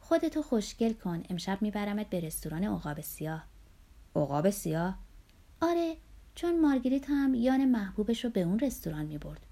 خودتو 0.00 0.42
خوشگل 0.42 0.92
کن 0.92 1.22
امشب 1.30 1.62
میبرمت 1.62 2.10
به 2.10 2.20
رستوران 2.20 2.64
عقاب 2.64 3.00
سیاه. 3.00 3.44
عقاب 4.16 4.50
سیاه؟ 4.50 4.98
آره 5.60 5.96
چون 6.34 6.60
مارگریت 6.60 7.10
هم 7.10 7.34
یان 7.34 7.64
محبوبش 7.64 8.24
رو 8.24 8.30
به 8.30 8.40
اون 8.40 8.58
رستوران 8.58 9.06
می 9.06 9.18
برد. 9.18 9.46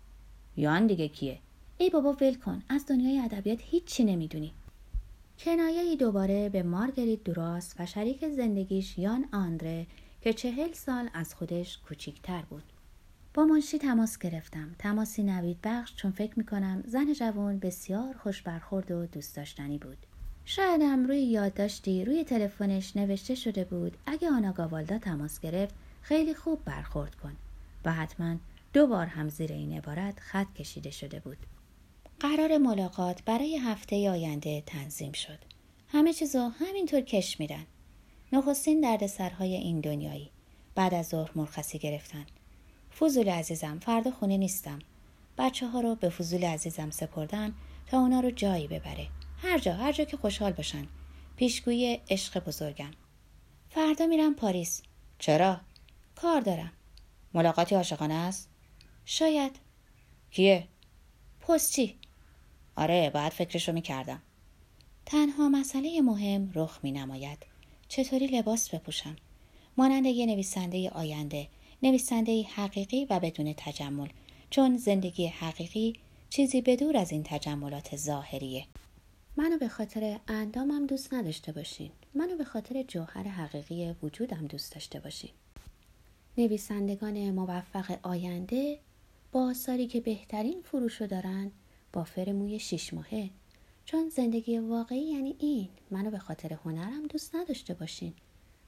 یان 0.56 0.86
دیگه 0.86 1.08
کیه؟ 1.08 1.38
ای 1.78 1.90
بابا 1.90 2.12
ول 2.12 2.34
کن 2.34 2.62
از 2.68 2.86
دنیای 2.86 3.18
ادبیات 3.18 3.58
هیچی 3.62 4.04
نمی‌دونی. 4.04 4.52
کنایه 5.38 5.96
دوباره 5.96 6.48
به 6.48 6.62
مارگریت 6.62 7.24
دراس 7.24 7.74
و 7.78 7.86
شریک 7.86 8.28
زندگیش 8.28 8.98
یان 8.98 9.24
آندره 9.32 9.86
که 10.20 10.32
چهل 10.32 10.72
سال 10.72 11.10
از 11.14 11.34
خودش 11.34 11.78
کوچیکتر 11.78 12.42
بود. 12.42 12.62
با 13.34 13.44
منشی 13.44 13.78
تماس 13.78 14.18
گرفتم. 14.18 14.74
تماسی 14.78 15.22
نوید 15.22 15.58
بخش 15.62 15.94
چون 15.96 16.10
فکر 16.10 16.38
می‌کنم 16.38 16.82
زن 16.86 17.12
جوان 17.12 17.58
بسیار 17.58 18.16
خوش 18.16 18.42
برخورد 18.42 18.90
و 18.90 19.06
دوست 19.06 19.36
داشتنی 19.36 19.78
بود. 19.78 19.98
شایدم 20.44 21.06
روی 21.06 21.22
یادداشتی 21.22 22.04
روی 22.04 22.24
تلفنش 22.24 22.96
نوشته 22.96 23.34
شده 23.34 23.64
بود 23.64 23.96
اگه 24.06 24.30
آنا 24.30 24.52
گاوالدا 24.52 24.98
تماس 24.98 25.40
گرفت 25.40 25.74
خیلی 26.02 26.34
خوب 26.34 26.64
برخورد 26.64 27.14
کن 27.14 27.36
و 27.84 27.92
حتما 27.92 28.36
دو 28.72 28.86
بار 28.86 29.06
هم 29.06 29.28
زیر 29.28 29.52
این 29.52 29.72
عبارت 29.72 30.20
خط 30.20 30.54
کشیده 30.54 30.90
شده 30.90 31.20
بود. 31.20 31.36
قرار 32.20 32.58
ملاقات 32.58 33.22
برای 33.24 33.56
هفته 33.56 34.10
آینده 34.10 34.62
تنظیم 34.66 35.12
شد. 35.12 35.38
همه 35.88 36.12
چیزو 36.12 36.48
همینطور 36.48 37.00
کش 37.00 37.40
میرن. 37.40 37.66
نخستین 38.32 38.80
دردسرهای 38.80 39.54
این 39.54 39.80
دنیایی. 39.80 40.30
بعد 40.74 40.94
از 40.94 41.06
ظهر 41.08 41.30
مرخصی 41.34 41.78
گرفتن. 41.78 42.26
فضول 42.98 43.28
عزیزم 43.28 43.78
فردا 43.78 44.10
خونه 44.10 44.36
نیستم. 44.36 44.78
بچه 45.38 45.66
ها 45.66 45.80
رو 45.80 45.94
به 45.94 46.08
فضول 46.08 46.44
عزیزم 46.44 46.90
سپردن 46.90 47.54
تا 47.86 48.00
اونا 48.00 48.20
رو 48.20 48.30
جایی 48.30 48.66
ببره. 48.66 49.08
هر 49.42 49.58
جا 49.58 49.72
هر 49.72 49.92
جا 49.92 50.04
که 50.04 50.16
خوشحال 50.16 50.52
باشن. 50.52 50.86
پیشگویی 51.36 52.00
عشق 52.10 52.44
بزرگم 52.44 52.90
فردا 53.70 54.06
میرم 54.06 54.34
پاریس 54.34 54.82
چرا 55.18 55.60
کار 56.14 56.40
دارم 56.40 56.72
ملاقاتی 57.34 57.74
عاشقانه 57.74 58.14
است 58.14 58.48
شاید 59.04 59.56
کیه 60.30 60.68
پستی 61.40 61.94
آره 62.76 63.10
باید 63.10 63.32
فکرشو 63.32 63.72
می‌کردم 63.72 64.22
تنها 65.06 65.48
مسئله 65.48 66.00
مهم 66.00 66.52
رخ 66.54 66.78
می 66.82 66.92
نماید. 66.92 67.38
چطوری 67.88 68.26
لباس 68.26 68.74
بپوشم؟ 68.74 69.16
مانند 69.76 70.06
یه 70.06 70.26
نویسنده 70.26 70.90
آینده، 70.90 71.48
نویسنده 71.82 72.42
حقیقی 72.42 73.06
و 73.10 73.20
بدون 73.20 73.54
تجمل، 73.56 74.08
چون 74.50 74.76
زندگی 74.76 75.26
حقیقی 75.26 75.94
چیزی 76.30 76.60
بدور 76.60 76.96
از 76.96 77.12
این 77.12 77.22
تجملات 77.22 77.96
ظاهریه. 77.96 78.64
منو 79.36 79.58
به 79.58 79.68
خاطر 79.68 80.20
اندامم 80.28 80.86
دوست 80.86 81.14
نداشته 81.14 81.52
باشین. 81.52 81.90
منو 82.14 82.36
به 82.36 82.44
خاطر 82.44 82.82
جوهر 82.82 83.22
حقیقی 83.28 83.94
وجودم 84.02 84.46
دوست 84.46 84.72
داشته 84.72 85.00
باشین. 85.00 85.30
نویسندگان 86.38 87.30
موفق 87.30 87.98
آینده 88.02 88.78
با 89.32 89.50
آثاری 89.50 89.86
که 89.86 90.00
بهترین 90.00 90.62
فروشو 90.64 91.06
دارن 91.06 91.50
با 91.96 92.04
فرموی 92.04 92.58
شیش 92.58 92.94
ماهه. 92.94 93.30
چون 93.84 94.08
زندگی 94.08 94.58
واقعی 94.58 95.00
یعنی 95.00 95.36
این. 95.38 95.68
منو 95.90 96.10
به 96.10 96.18
خاطر 96.18 96.52
هنرم 96.52 97.06
دوست 97.06 97.34
نداشته 97.34 97.74
باشین. 97.74 98.14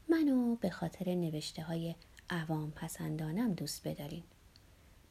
منو 0.08 0.56
به 0.56 0.70
خاطر 0.70 1.14
نوشته 1.14 1.62
های 1.62 1.94
عوام 2.30 2.70
پسندانم 2.70 3.52
دوست 3.52 3.88
بدارین. 3.88 4.22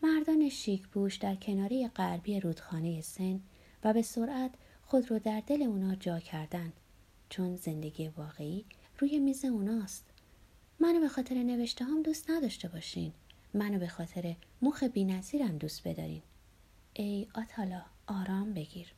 مردان 0.04 0.50
شیک 0.50 0.88
پوش 0.88 1.16
در 1.16 1.36
کناری 1.36 1.88
غربی 1.88 2.40
رودخانه 2.40 3.02
سن 3.02 3.42
و 3.84 3.94
به 3.94 4.02
سرعت 4.02 4.52
خود 4.86 5.12
رو 5.12 5.20
در 5.20 5.44
دل 5.48 5.62
اونا 5.62 5.96
جا 5.96 6.20
کردند. 6.20 6.74
چون 7.30 7.56
زندگی 7.56 8.08
واقعی 8.08 8.66
روی 9.00 9.20
میز 9.20 9.46
اوناست. 9.46 10.06
منو 10.80 11.00
به 11.00 11.08
خاطر 11.10 11.36
نوشته 11.36 11.86
هم 11.86 12.02
دوست 12.02 12.30
نداشته 12.30 12.68
باشین. 12.68 13.14
منو 13.54 13.80
به 13.80 13.88
خاطر 13.88 14.36
مخ 14.62 14.84
بینظیرم 14.84 15.58
دوست 15.58 15.88
بدارین. 15.88 16.22
ای 16.94 17.28
آتالا. 17.36 17.97
آرام 18.08 18.54
بگیر. 18.54 18.94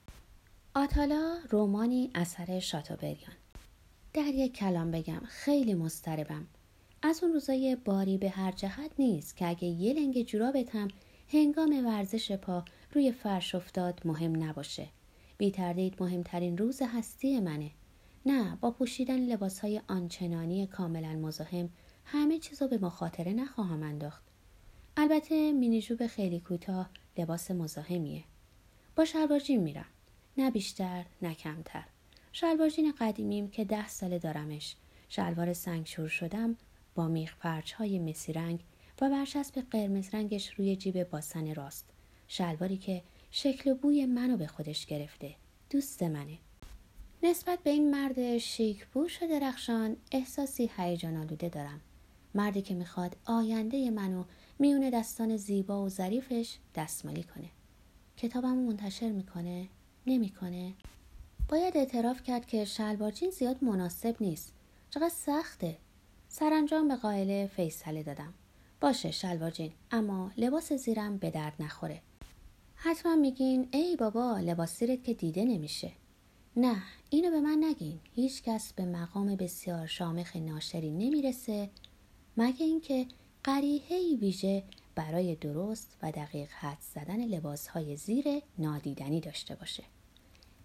آتالا 0.76 1.38
رومانی 1.50 2.12
اثر 2.16 2.60
شاتوبریان. 2.60 3.34
در 4.14 4.28
یک 4.28 4.54
کلام 4.54 4.92
بگم 4.92 5.22
خیلی 5.26 5.74
مستربم 5.74 6.48
از 7.02 7.24
اون 7.24 7.34
روزای 7.34 7.78
باری 7.86 8.18
به 8.18 8.30
هر 8.30 8.52
جهت 8.52 8.92
نیست 9.00 9.38
که 9.38 9.48
اگه 9.48 9.68
یه 9.68 9.94
لنگ 9.94 10.22
جورابتم 10.22 10.88
هنگام 11.30 11.86
ورزش 11.86 12.32
پا 12.32 12.66
روی 12.94 13.12
فرش 13.12 13.56
افتاد 13.56 14.02
مهم 14.06 14.44
نباشه. 14.44 14.88
بی 15.38 15.52
تردید 15.52 16.04
مهمترین 16.04 16.58
روز 16.58 16.82
هستی 16.82 17.40
منه. 17.40 17.72
نه 18.26 18.58
با 18.62 18.72
پوشیدن 18.72 19.20
لباس 19.20 19.60
های 19.60 19.82
آنچنانی 19.88 20.68
کاملا 20.68 21.14
مزاحم 21.14 21.70
همه 22.06 22.40
چیزو 22.40 22.68
به 22.68 22.78
مخاطره 22.78 23.34
نخواهم 23.34 23.84
انداخت. 23.84 24.24
البته 24.98 25.52
مینیجوب 25.52 26.08
خیلی 26.08 26.40
کوتاه 26.40 26.90
لباس 27.18 27.52
مزاحمیه. 27.52 28.24
با 29.00 29.06
شلوار 29.06 29.42
میرم. 29.50 29.86
نه 30.38 30.52
بیشتر 30.52 31.06
نه 31.22 31.34
کمتر. 31.34 31.84
شلوارجین 32.32 32.94
قدیمیم 33.00 33.50
که 33.50 33.66
ده 33.66 33.88
ساله 33.88 34.20
دارمش. 34.20 34.76
شلوار 35.10 35.54
سنگشور 35.54 36.08
شدم 36.08 36.58
با 36.96 37.08
میخ 37.08 37.36
پرچ 37.36 37.74
های 37.74 38.00
مسی 38.00 38.34
رنگ 38.34 38.60
و 39.02 39.10
برچسب 39.10 39.62
قرمز 39.72 40.14
رنگش 40.14 40.54
روی 40.54 40.76
جیب 40.76 41.04
باسن 41.04 41.56
راست. 41.56 41.86
شلواری 42.28 42.78
که 42.78 43.02
شکل 43.32 43.72
و 43.72 43.76
بوی 43.76 44.06
منو 44.06 44.38
به 44.38 44.48
خودش 44.48 44.86
گرفته. 44.86 45.36
دوست 45.70 46.04
منه. 46.04 46.38
نسبت 47.24 47.60
به 47.60 47.70
این 47.70 47.92
مرد 47.92 48.38
شیک 48.38 48.88
پوش 48.88 49.24
و 49.24 49.28
درخشان 49.28 49.98
احساسی 50.12 50.70
هیجان 50.78 51.18
آلوده 51.18 51.50
دارم. 51.50 51.82
مردی 52.36 52.62
که 52.62 52.74
می‌خواد 52.74 53.16
آینده 53.26 53.90
منو 53.90 54.24
میون 54.60 54.90
دستان 54.90 55.38
زیبا 55.38 55.84
و 55.84 55.90
ظریفش 55.90 56.58
دستمالی 56.76 57.24
کنه. 57.24 57.50
کتابم 58.20 58.58
منتشر 58.58 59.12
می‌کنه؟ 59.12 59.68
نمی‌کنه. 60.08 60.74
باید 61.50 61.78
اعتراف 61.78 62.24
کرد 62.24 62.46
که 62.46 62.66
شلوار 62.66 63.12
جین 63.12 63.30
زیاد 63.30 63.64
مناسب 63.64 64.16
نیست. 64.20 64.54
چقدر 64.90 65.10
سخته. 65.10 65.78
سرانجام 66.30 66.88
به 66.88 66.96
قائله 66.96 67.50
فیصله 67.56 68.04
دادم. 68.04 68.34
باشه 68.82 69.12
شلوار 69.12 69.52
جین 69.52 69.72
اما 69.92 70.32
لباس 70.38 70.74
زیرم 70.74 71.18
به 71.18 71.32
درد 71.32 71.54
نخوره. 71.60 72.02
حتما 72.76 73.16
میگین 73.16 73.68
ای 73.72 73.96
بابا 73.96 74.40
لباس 74.40 74.80
زیرت 74.80 75.04
که 75.04 75.14
دیده 75.14 75.46
نمیشه. 75.46 75.92
نه 76.56 76.84
اینو 77.10 77.32
به 77.32 77.40
من 77.40 77.64
نگین. 77.64 78.00
هیچ 78.16 78.44
کس 78.44 78.74
به 78.74 78.86
مقام 78.86 79.36
بسیار 79.36 79.88
شامخ 79.88 80.36
ناشری 80.36 80.92
نمی‌رسه. 80.92 81.70
مگه 82.38 82.66
اینکه 82.66 83.06
قریحه 83.44 84.16
ویژه 84.16 84.64
برای 85.00 85.36
درست 85.36 85.98
و 86.02 86.12
دقیق 86.12 86.50
حد 86.52 86.78
زدن 86.94 87.26
لباس 87.26 87.68
های 87.68 87.96
زیر 87.96 88.26
نادیدنی 88.58 89.22
داشته 89.22 89.56
باشه. 89.56 89.84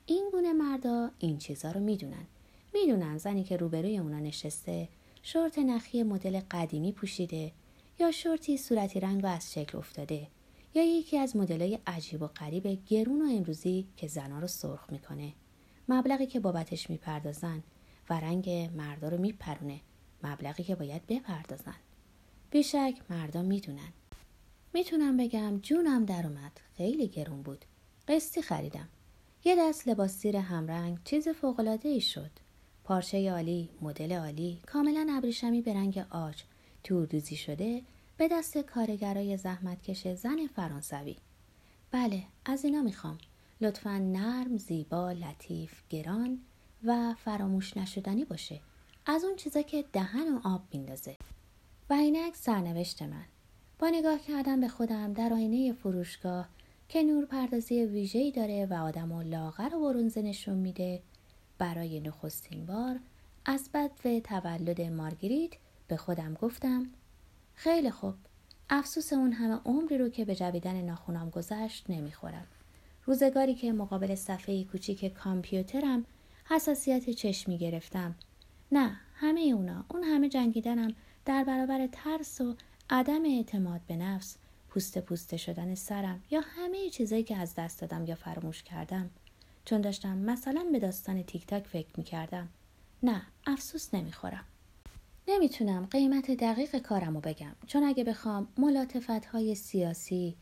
این 0.07 0.29
گونه 0.33 0.53
مردا 0.53 1.11
این 1.19 1.39
چیزا 1.39 1.71
رو 1.71 1.81
می‌دونن. 1.81 2.27
می‌دونن 2.75 3.19
زنی 3.19 3.45
که 3.45 3.57
روبروی 3.57 3.99
اونا 3.99 4.19
نشسته 4.19 4.89
شورت 5.23 5.59
نخی 5.59 6.03
مدل 6.03 6.41
قدیمی 6.51 6.93
پوشیده 6.93 7.53
یا 8.01 8.11
شورتی 8.11 8.57
صورتی 8.57 9.01
رنگ 9.01 9.25
و 9.25 9.27
از 9.27 9.53
شکل 9.53 9.79
افتاده 9.79 10.27
یا 10.75 10.83
یکی 10.83 11.19
از 11.19 11.37
مدلای 11.37 11.79
عجیب 11.87 12.23
و 12.23 12.27
غریب 12.27 12.85
گرون 12.87 13.23
و 13.23 13.37
امروزی 13.37 13.87
که 13.97 14.07
زنا 14.09 14.39
رو 14.39 14.47
سرخ 14.47 14.91
می‌کنه. 14.91 15.33
مبلغی 15.89 16.27
که 16.27 16.41
بابتش 16.41 16.91
می‌پردازن 16.91 17.63
و 18.11 18.21
رنگ 18.21 18.51
مردا 18.77 19.09
رو 19.09 19.19
میپرونه. 19.19 19.81
مبلغی 20.23 20.63
که 20.63 20.75
باید 20.75 21.07
بپردازن. 21.07 21.77
بیشک 22.51 22.95
مردا 23.11 23.43
می‌دونن. 23.43 23.93
می‌تونم 24.75 25.17
بگم 25.17 25.59
جونم 25.59 26.05
در 26.05 26.27
اومد. 26.27 26.61
خیلی 26.77 27.09
گرون 27.09 27.43
بود. 27.43 27.65
قسطی 28.09 28.43
خریدم. 28.43 28.89
یه 29.45 29.57
دست 29.59 29.89
لباس 29.89 30.19
زیر 30.19 30.37
همرنگ 30.37 30.99
چیز 31.05 31.29
فوقالعاده 31.29 31.89
ای 31.89 32.01
شد. 32.01 32.31
پارچه 32.85 33.31
عالی 33.31 33.69
مدل 33.81 34.13
عالی 34.13 34.59
کاملا 34.67 35.07
ابریشمی 35.11 35.63
به 35.63 35.75
رنگ 35.75 36.07
آج. 36.11 36.43
توردوزی 36.85 37.37
شده 37.37 37.83
به 38.17 38.29
دست 38.29 38.59
کارگرای 38.59 39.37
زحمتکش 39.37 40.09
زن 40.09 40.47
فرانسوی. 40.47 41.17
بله 41.91 42.23
از 42.45 42.65
اینا 42.65 42.83
می‌خوام. 42.83 43.19
لطفا 43.61 43.99
نرم 43.99 44.57
زیبا 44.57 45.13
لطیف 45.13 45.83
گران 45.91 46.41
و 46.85 47.15
فراموش 47.25 47.77
نشدنی 47.77 48.25
باشه. 48.25 48.61
از 49.07 49.25
اون 49.25 49.37
چیزا 49.37 49.63
که 49.63 49.85
دهن 49.93 50.35
و 50.35 50.41
آب 50.45 50.63
میندازه. 50.73 51.17
و 51.91 51.93
اینک 51.93 52.37
سرنوشت 52.37 53.03
من. 53.03 53.25
نگاه 53.91 54.19
کردن 54.19 54.61
به 54.61 54.69
خودم 54.69 55.13
در 55.13 55.33
آینه 55.33 55.73
فروشگاه 55.73 56.49
که 56.89 57.03
نور 57.03 57.25
پردازی 57.27 57.85
ویژه‌ای 57.85 58.31
داره 58.31 58.67
و 58.67 58.75
آدم 58.75 59.13
و 59.13 59.23
لاغر 59.23 59.75
و 59.75 59.81
برونزه 59.81 60.23
نشون 60.23 60.55
میده 60.55 61.03
برای 61.59 62.01
نخستین 62.01 62.67
بار 62.67 63.01
از 63.45 63.71
بد 63.75 63.91
و 64.05 64.21
تولد 64.21 64.81
مارگریت 64.81 65.53
به 65.89 65.97
خودم 65.97 66.35
گفتم 66.35 66.87
خیلی 67.55 67.91
خوب 67.91 68.15
افسوس 68.71 69.13
اون 69.13 69.33
همه 69.33 69.61
عمری 69.65 69.99
رو 69.99 70.09
که 70.09 70.25
به 70.25 70.35
جویدن 70.35 70.83
ناخونام 70.83 71.31
گذشت 71.31 71.91
نمی‌خورم. 71.91 72.47
روزگاری 73.05 73.55
که 73.55 73.73
مقابل 73.73 74.15
صفحه 74.15 74.65
کوچیک 74.65 75.05
کامپیوترم 75.05 76.05
حساسیت 76.45 77.11
چشمی 77.11 77.59
گرفتم. 77.59 78.15
نه 78.73 78.97
همه 79.15 79.41
اونا 79.41 79.85
اون 79.89 80.03
همه 80.03 80.29
جنگیدنم 80.29 80.95
در 81.25 81.45
برابر 81.45 81.87
ترس 81.93 82.41
و 82.41 82.55
عدم 82.91 83.25
اعتماد 83.25 83.81
به 83.87 83.97
نفس 83.97 84.37
پوست 84.69 84.99
پوسته 84.99 85.37
شدن 85.37 85.75
سرم 85.75 86.23
یا 86.31 86.41
همه 86.41 86.91
چیزایی 86.91 87.23
که 87.23 87.37
از 87.37 87.55
دست 87.55 87.81
دادم 87.81 88.07
یا 88.07 88.15
فراموش 88.15 88.63
کردم. 88.63 89.11
چون 89.65 89.81
داشتم 89.81 90.19
مثلا 90.19 90.67
به 90.73 90.79
داستان 90.79 91.23
تیک 91.23 91.47
تاک 91.47 91.67
فکر 91.67 91.89
می‌کردم 91.97 92.49
نه 93.03 93.23
افسوس 93.47 93.95
نمی‌خورم 93.95 94.45
نمی‌تونم 95.29 95.87
قیمت 95.91 96.31
دقیق 96.31 96.79
کارمو 96.79 97.21
بگم. 97.21 97.53
چون 97.67 97.85
اگه 97.85 98.05
بخوام 98.05 98.49
ملاتفت 98.59 99.25
های 99.27 99.55
سیاسی 99.55 100.37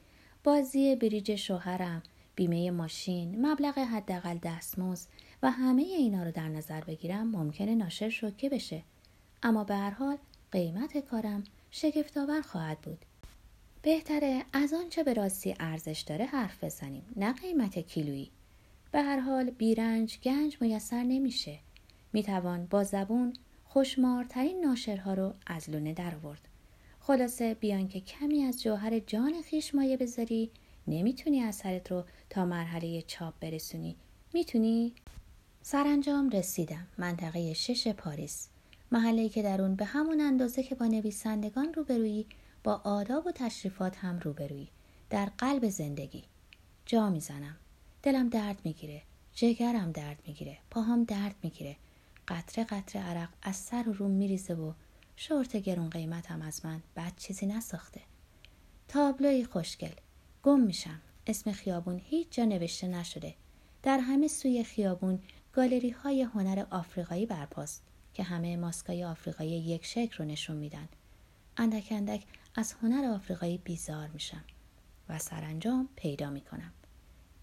بازی 0.45 0.97
بریج 0.97 1.35
شوهرم 1.35 2.03
بیمه 2.35 2.71
ماشین 2.71 3.47
مبلغ 3.47 3.79
حداقل 3.79 4.39
دستمزد 4.43 5.09
و 5.43 5.51
همه 5.51 5.83
اینا 5.83 6.23
رو 6.23 6.31
در 6.31 6.49
نظر 6.49 6.81
بگیرم 6.81 7.31
ممکنه 7.31 7.75
ناشر 7.75 8.09
شوکه 8.09 8.49
بشه. 8.49 8.83
اما 9.43 9.65
به 9.65 9.75
هر 9.75 9.91
حال 9.91 10.17
قیمت 10.53 10.99
کارم 10.99 11.45
شگفتآور 11.75 12.41
خواهد 12.41 12.81
بود. 12.81 13.05
بهتره 13.83 14.45
از 14.53 14.73
آنچه 14.73 15.03
به 15.03 15.15
راستی 15.15 15.55
ارزش 15.61 16.05
داره 16.07 16.25
حرف 16.25 16.65
بزنیم 16.65 17.03
نه 17.17 17.33
قیمت 17.33 17.79
کیلویی. 17.79 18.31
به 18.93 19.03
هر 19.03 19.21
حال 19.21 19.51
بیرنج 19.51 20.19
گنج 20.19 20.57
میسر 20.61 21.03
نمیشه. 21.03 21.59
می‌توان 22.13 22.67
با 22.67 22.85
زبون 22.85 23.33
خوشمارترین 23.65 24.61
ناشرها 24.61 25.15
رو 25.15 25.35
از 25.47 25.71
لونه 25.71 25.95
در 25.95 26.15
آورد. 26.15 26.49
خلاصه 27.01 27.55
بیان 27.55 27.89
که 27.89 28.01
کمی 28.01 28.43
از 28.43 28.63
جوهر 28.63 28.99
جان 28.99 29.43
خیش 29.43 29.75
مایه 29.75 29.97
بذاری 29.97 30.51
نمی‌تونی 30.87 31.43
اثرت 31.43 31.93
رو 31.93 32.05
تا 32.31 32.45
مرحله 32.45 33.03
چاپ 33.03 33.35
برسونی. 33.41 33.97
می‌تونی؟ 34.35 34.95
سرانجام 35.63 36.31
رسیدم. 36.31 36.87
منطقه 36.99 37.55
شش 37.55 37.89
پاریس. 37.89 38.49
محله 38.93 39.29
که 39.29 39.43
در 39.43 39.63
اون 39.63 39.75
به 39.75 39.85
همون 39.85 40.21
اندازه 40.21 40.63
که 40.63 40.75
با 40.75 40.87
نویسندگان 40.87 41.75
روبرویی 41.75 42.27
با 42.65 42.81
آداب 42.85 43.27
و 43.27 43.33
تشریفات 43.33 43.97
هم 43.97 44.19
روبرویی. 44.19 44.69
در 45.11 45.29
قلب 45.39 45.69
زندگی. 45.69 46.25
جا 46.87 47.11
می‌زنم. 47.11 47.57
دلم 48.03 48.29
درد 48.29 48.59
می‌گیره. 48.65 49.03
جگرم 49.35 49.93
درد 49.93 50.19
می‌گیره. 50.27 50.59
پاهام 50.71 51.05
درد 51.05 51.35
می‌گیره. 51.43 51.77
قطره 52.29 52.65
قطره 52.65 53.03
عرق 53.03 53.29
از 53.43 53.57
سر 53.57 53.89
و 53.89 53.93
روم 53.93 54.11
میریزه 54.11 54.55
و 54.55 54.73
شورت 55.17 55.57
گرون 55.57 55.91
قیمتم 55.91 56.43
از 56.43 56.65
من 56.65 56.83
بعد 56.95 57.13
چیزی 57.17 57.47
نساخته. 57.47 58.01
تابلوی 58.89 59.45
خوشگل. 59.45 59.95
گم 60.43 60.61
میشم. 60.61 61.01
اسم 61.27 61.53
خیابون 61.53 62.01
هیچ 62.05 62.29
جا 62.31 62.45
نوشته 62.45 62.87
نشده. 62.87 63.35
در 63.83 63.99
همه 63.99 64.29
سوی 64.29 64.65
خیابون 64.65 65.19
گالری 65.53 65.91
های 65.91 66.23
هنر 66.23 66.67
آفریقایی 66.71 67.27
برپاست. 67.27 67.83
که 68.15 68.23
همه 68.23 68.57
ماسکای 68.57 69.05
آفریقایی 69.05 69.51
یک 69.51 69.85
شکل 69.85 70.17
رو 70.19 70.25
نشون 70.25 70.57
میدن. 70.57 70.89
اندک 71.57 71.89
اندک 71.91 72.25
از 72.55 72.73
هنر 72.73 73.05
آفریقایی 73.05 73.59
بیزار 73.59 74.09
میشم 74.09 74.45
و 75.09 75.19
سرانجام 75.19 75.89
پیدا 75.97 76.31
می‌کنم. 76.31 76.73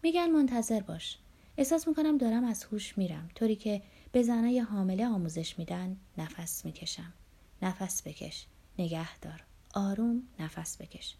میگن 0.03 0.29
منتظر 0.29 0.79
باش. 0.79 1.17
احساس 1.57 1.87
می‌کنم 1.87 2.17
دارم 2.17 2.43
از 2.43 2.63
هوش 2.63 2.97
میرم. 2.97 3.29
طوری 3.35 3.55
که 3.55 3.81
به 4.11 4.23
زنای 4.23 4.59
حامله 4.59 5.07
آموزش 5.07 5.59
میدن 5.59 5.97
نفس 6.17 6.65
می‌کشم. 6.65 7.13
نفس 7.61 8.07
بکش. 8.07 8.45
نگه 8.79 9.17
دار. 9.17 9.43
آروم 9.73 10.23
نفس 10.39 10.81
بکش. 10.81 11.15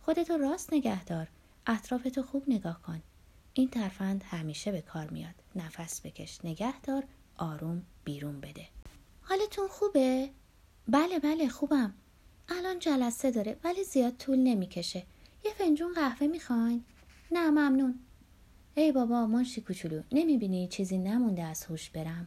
خودتو 0.00 0.36
راست 0.36 0.72
نگه 0.72 1.04
دار. 1.04 1.28
اطرافتو 1.66 2.22
خوب 2.22 2.44
نگاه 2.48 2.82
کن. 2.82 3.02
این 3.54 3.68
ترفند 3.68 4.24
همیشه 4.26 4.72
به 4.72 4.80
کار 4.80 5.10
میاد. 5.10 5.34
نفس 5.56 6.00
بکش. 6.06 6.44
نگه 6.44 6.80
دار. 6.80 7.04
آروم 7.36 7.82
بیرون 8.04 8.40
بده. 8.40 8.68
حالتون 9.22 9.68
خوبه؟ 9.68 10.30
بله 10.88 11.18
بله 11.18 11.48
خوبم. 11.48 11.94
الان 12.48 12.78
جلسه 12.78 13.30
داره 13.30 13.56
ولی 13.64 13.84
زیاد 13.84 14.16
طول 14.16 14.38
نمی‌کشه. 14.38 15.02
یه 15.44 15.52
فنجون 15.52 15.92
قهوه 15.92 16.26
می‌خواین؟ 16.26 16.84
نه 17.32 17.50
ممنون. 17.50 17.98
ای 18.74 18.92
بابا 18.92 19.26
منشی 19.26 19.60
کوچولو 19.60 20.02
نمی‌بینی 20.12 20.68
چیزی 20.68 20.98
نمونده 20.98 21.42
از 21.42 21.64
هوش 21.64 21.90
برم؟ 21.90 22.26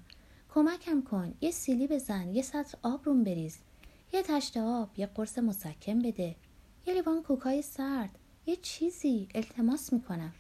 کمکم 0.53 1.01
کن 1.01 1.33
یه 1.41 1.51
سیلی 1.51 1.87
بزن 1.87 2.35
یه 2.35 2.41
سطر 2.41 2.77
آب 2.83 3.05
روم 3.05 3.23
بریز. 3.23 3.57
یه 4.13 4.23
تشت 4.23 4.57
آب 4.57 4.89
یه 4.97 5.05
قرص 5.05 5.37
مسکن 5.37 5.99
بده. 5.99 6.35
یه 6.85 6.93
لیوان 6.93 7.23
کوکای 7.23 7.61
سرد. 7.61 8.09
یه 8.45 8.55
چیزی 8.55 9.27
التماس 9.35 9.93
می‌کنم. 9.93 10.33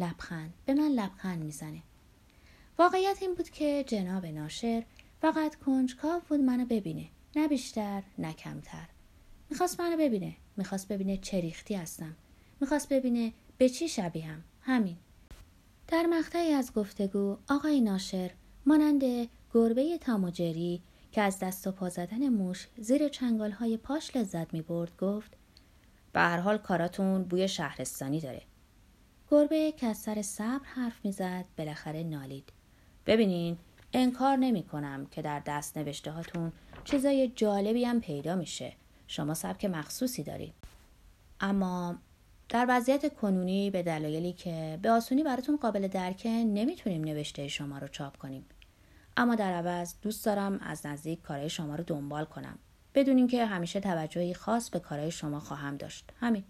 لبخند 0.00 0.54
به 0.66 0.74
من 0.74 0.88
لبخند 0.88 1.44
می‌زنه. 1.44 1.82
واقعیت 2.78 3.18
این 3.20 3.34
بود 3.34 3.50
که 3.50 3.84
جناب 3.86 4.26
ناشر 4.26 4.84
فقط 5.20 5.54
کنجکاو 5.54 6.20
بود 6.28 6.40
منو 6.40 6.64
ببینه. 6.64 7.08
نه 7.36 7.48
بیشتر 7.48 8.02
نه 8.18 8.32
کمتر. 8.32 8.88
می‌خواست 9.50 9.80
منو 9.80 9.96
ببینه. 9.96 10.36
می‌خواست 10.56 10.88
ببینه 10.88 11.16
چه 11.16 11.40
ریختی 11.40 11.74
هستم. 11.74 12.16
می‌خواست 12.60 12.88
ببینه 12.88 13.32
به 13.58 13.68
چی 13.68 13.88
شبیهم. 13.88 14.44
همین. 14.60 14.96
در 15.88 16.06
مقطعی 16.06 16.52
از 16.52 16.72
گفتگو 16.72 17.36
آقای 17.50 17.80
ناشر 17.80 18.30
مانند 18.66 19.28
گربه 19.54 19.98
تاموجری 19.98 20.82
که 21.12 21.20
از 21.22 21.38
دست 21.38 21.66
و 21.66 21.72
پا 21.72 21.88
زدن 21.88 22.28
موش 22.28 22.66
زیر 22.78 23.08
چنگال 23.08 23.50
های 23.50 23.76
پاش 23.76 24.16
لذت 24.16 24.54
می 24.54 24.62
برد 24.62 24.96
گفت 24.96 25.36
به 26.12 26.20
هر 26.20 26.38
حال 26.38 26.58
کاراتون 26.58 27.22
بوی 27.22 27.48
شهرستانی 27.48 28.20
داره. 28.20 28.42
گربه 29.30 29.72
که 29.72 29.86
از 29.86 29.98
سر 29.98 30.22
صبر 30.22 30.64
حرف 30.64 31.04
می‌زد 31.04 31.44
بالاخره 31.58 32.02
نالید. 32.02 32.52
ببینین 33.06 33.56
انکار 33.96 34.36
نمی 34.36 34.62
کنم 34.62 35.06
که 35.06 35.22
در 35.22 35.42
دست 35.46 35.78
نوشته 35.78 36.10
هاتون 36.10 36.52
چیزای 36.84 37.28
جالبی 37.28 37.84
هم 37.84 38.00
پیدا 38.00 38.36
میشه. 38.36 38.72
شما 39.06 39.34
سبک 39.34 39.64
مخصوصی 39.64 40.22
دارید. 40.22 40.54
اما 41.40 41.96
در 42.48 42.66
وضعیت 42.68 43.14
کنونی 43.14 43.70
به 43.70 43.82
دلایلی 43.82 44.32
که 44.32 44.78
به 44.82 44.90
آسونی 44.90 45.22
براتون 45.22 45.56
قابل 45.56 45.88
درکه 45.88 46.28
نمی‌تونیم 46.28 47.04
نوشته 47.04 47.48
شما 47.48 47.78
رو 47.78 47.88
چاپ 47.88 48.16
کنیم. 48.16 48.46
اما 49.16 49.34
در 49.34 49.52
عوض 49.52 49.94
دوست 50.02 50.24
دارم 50.24 50.58
از 50.58 50.86
نزدیک 50.86 51.22
کارهای 51.22 51.48
شما 51.48 51.74
رو 51.74 51.84
دنبال 51.84 52.24
کنم. 52.24 52.58
بدون 52.94 53.26
که 53.26 53.46
همیشه 53.46 53.80
توجهی 53.80 54.34
خاص 54.34 54.70
به 54.70 54.78
کارهای 54.78 55.10
شما 55.10 55.40
خواهم 55.40 55.76
داشت. 55.76 56.10
همین. 56.20 56.44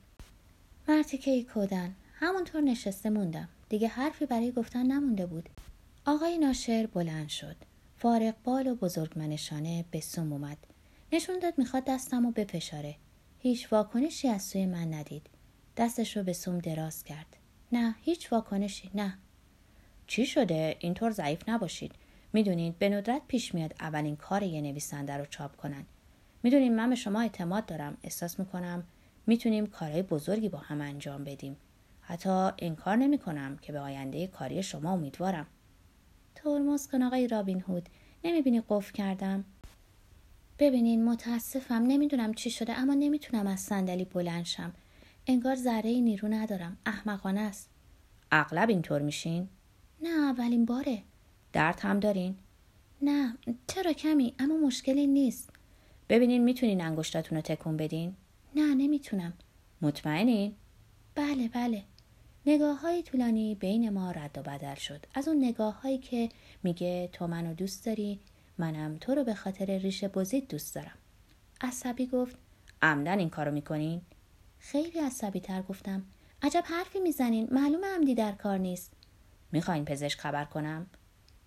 مرتیکه 0.88 1.44
کودن 1.44 1.94
همونطور 2.14 2.60
نشسته 2.60 3.10
موندم. 3.10 3.48
دیگه 3.68 3.88
حرفی 3.88 4.26
برای 4.26 4.52
گفتن 4.52 4.82
نمونده 4.82 5.26
بود. 5.26 5.48
آقای 6.08 6.38
ناشر 6.38 6.86
بلند 6.86 7.28
شد. 7.28 7.56
فارق 7.96 8.34
بال 8.44 8.66
و 8.66 8.74
بزرگمنشانه 8.74 9.84
به 9.90 10.00
سوم 10.00 10.32
اومد. 10.32 10.58
نشون 11.12 11.38
داد 11.38 11.54
می‌خواد 11.58 11.84
دستم 11.86 12.26
رو 12.26 12.30
بفشاره. 12.30 12.96
هیچ 13.38 13.72
واکنشی 13.72 14.28
از 14.28 14.42
سوی 14.42 14.66
من 14.66 14.94
ندید. 14.94 15.26
دستش 15.76 16.16
رو 16.16 16.22
به 16.22 16.32
سوم 16.32 16.58
دراز 16.58 17.04
کرد. 17.04 17.36
نه 17.72 17.94
هیچ 18.00 18.32
واکنشی 18.32 18.90
نه. 18.94 19.18
چی 20.06 20.26
شده؟ 20.26 20.76
اینطور 20.80 21.10
ضعیف 21.10 21.48
نباشید. 21.48 21.92
می‌دونید 22.32 22.78
به 22.78 22.88
ندرت 22.88 23.22
پیش 23.28 23.54
میاد 23.54 23.74
اولین 23.80 24.16
کار 24.16 24.42
یه 24.42 24.60
نویسنده 24.60 25.16
رو 25.16 25.24
چاپ 25.24 25.56
کنن. 25.56 25.86
می‌دونید 26.42 26.72
من 26.72 26.90
به 26.90 26.96
شما 26.96 27.20
اعتماد 27.20 27.66
دارم. 27.66 27.96
احساس 28.02 28.38
می‌کنم 28.38 28.84
می‌تونیم 29.26 29.66
کارهای 29.66 30.02
بزرگی 30.02 30.48
با 30.48 30.58
هم 30.58 30.80
انجام 30.80 31.24
بدیم. 31.24 31.56
حتی 32.00 32.50
انکار 32.58 32.96
نمی 32.96 33.18
کنم 33.18 33.58
که 33.62 33.72
به 33.72 33.80
آینده 33.80 34.26
کاری 34.26 34.62
شما 34.62 34.92
امیدوارم. 34.92 35.46
ترمز 36.46 36.88
کن 36.88 37.02
آقای 37.02 37.28
رابین 37.28 37.60
هود. 37.60 37.88
نمی‌بینی 38.24 38.62
قفل 38.68 38.92
کردم؟ 38.92 39.44
ببینین 40.58 41.04
متاسفم. 41.04 41.74
نمی‌دونم 41.74 42.34
چی 42.34 42.50
شده 42.50 42.78
اما 42.78 42.94
نمی‌تونم 42.94 43.46
از 43.46 43.60
صندلی 43.60 44.04
بلند 44.04 44.44
شم. 44.44 44.72
انگار 45.26 45.54
ذره 45.54 46.00
نیرو 46.00 46.28
ندارم. 46.28 46.76
احمقانه 46.86 47.40
است. 47.40 47.70
اغلب 48.32 48.68
اینطور 48.68 49.02
میشین؟ 49.02 49.48
نه 50.02 50.08
اولین 50.08 50.64
باره. 50.64 51.02
درد 51.52 51.80
هم 51.80 52.00
دارین؟ 52.00 52.34
نه. 53.02 53.36
چرا 53.66 53.92
کمی؟ 53.92 54.34
اما 54.38 54.56
مشکلی 54.56 55.06
نیست. 55.06 55.50
ببینین 56.08 56.44
می‌تونین 56.44 56.80
انگشتاتون 56.80 57.36
رو 57.36 57.42
تکون 57.42 57.76
بدین؟ 57.76 58.14
نه 58.56 58.74
نمی‌تونم. 58.74 59.32
مطمئنین؟ 59.82 60.54
بله 61.14 61.48
بله. 61.48 61.82
نگاه 62.48 62.80
های 62.80 63.02
طولانی 63.02 63.54
بین 63.54 63.90
ما 63.90 64.10
رد 64.10 64.38
و 64.38 64.42
بدل 64.42 64.74
شد. 64.74 65.06
از 65.14 65.28
اون 65.28 65.44
نگاه 65.44 65.80
هایی 65.82 65.98
که 65.98 66.28
میگه 66.62 67.08
تو 67.12 67.26
منو 67.26 67.54
دوست 67.54 67.86
داری 67.86 68.20
منم 68.58 68.96
تو 69.00 69.14
رو 69.14 69.24
به 69.24 69.34
خاطر 69.34 69.78
ریش 69.78 70.04
بزید 70.04 70.48
دوست 70.48 70.74
دارم. 70.74 70.94
عصبی 71.60 72.06
گفت 72.06 72.36
عمدن 72.82 73.18
این 73.18 73.30
کارو 73.30 73.52
می‌کنین؟ 73.52 74.00
خیلی 74.58 74.98
عصبی 74.98 75.40
تر 75.40 75.62
گفتم 75.62 76.02
عجب 76.42 76.62
حرفی 76.66 77.00
می‌زنین 77.00 77.48
معلوم 77.52 77.84
عمدی 77.84 78.14
در 78.14 78.32
کار 78.32 78.58
نیست. 78.58 78.92
می‌خواین 79.52 79.84
پزشک 79.84 80.20
خبر 80.20 80.44
کنم؟ 80.44 80.86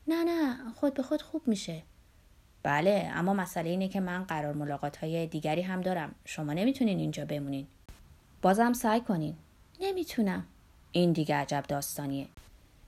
نه 0.07 0.23
نه 0.23 0.71
خود 0.73 0.93
به 0.93 1.03
خود 1.03 1.21
خوب 1.21 1.47
میشه. 1.47 1.83
بله 2.63 3.11
اما 3.13 3.33
مسئله 3.33 3.69
اینه 3.69 3.87
که 3.87 3.99
من 3.99 4.23
قرار 4.23 4.53
ملاقات 4.53 4.97
های 4.97 5.27
دیگری 5.27 5.61
هم 5.61 5.81
دارم. 5.81 6.15
شما 6.25 6.53
نمی‌تونین 6.53 6.99
اینجا 6.99 7.25
بمونین. 7.25 7.67
بازم 8.41 8.73
سعی 8.73 9.01
کنین. 9.01 9.35
نمی‌تونم. 9.81 10.45
این 10.91 11.11
دیگه 11.11 11.35
عجب 11.35 11.63
داستانیه. 11.67 12.27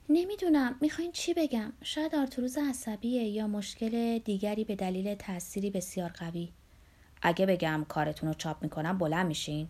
نمی‌دونم 0.10 0.76
می‌خواین 0.82 1.12
چی 1.12 1.34
بگم؟ 1.34 1.74
شاید 1.84 2.16
آرتروز 2.16 2.58
عصبیه 2.58 3.24
یا 3.24 3.48
مشکل 3.48 4.20
دیگری 4.20 4.64
به 4.64 4.76
دلیل 4.76 5.16
تأثیری 5.16 5.70
بسیار 5.70 6.10
قوی. 6.10 6.50
اگه 7.22 7.46
بگم 7.46 7.86
کارتون 7.90 8.30
رو 8.30 8.36
چاپ 8.36 8.64
می‌کنم 8.64 8.98
بلند 8.98 9.26
میشین؟ 9.26 9.68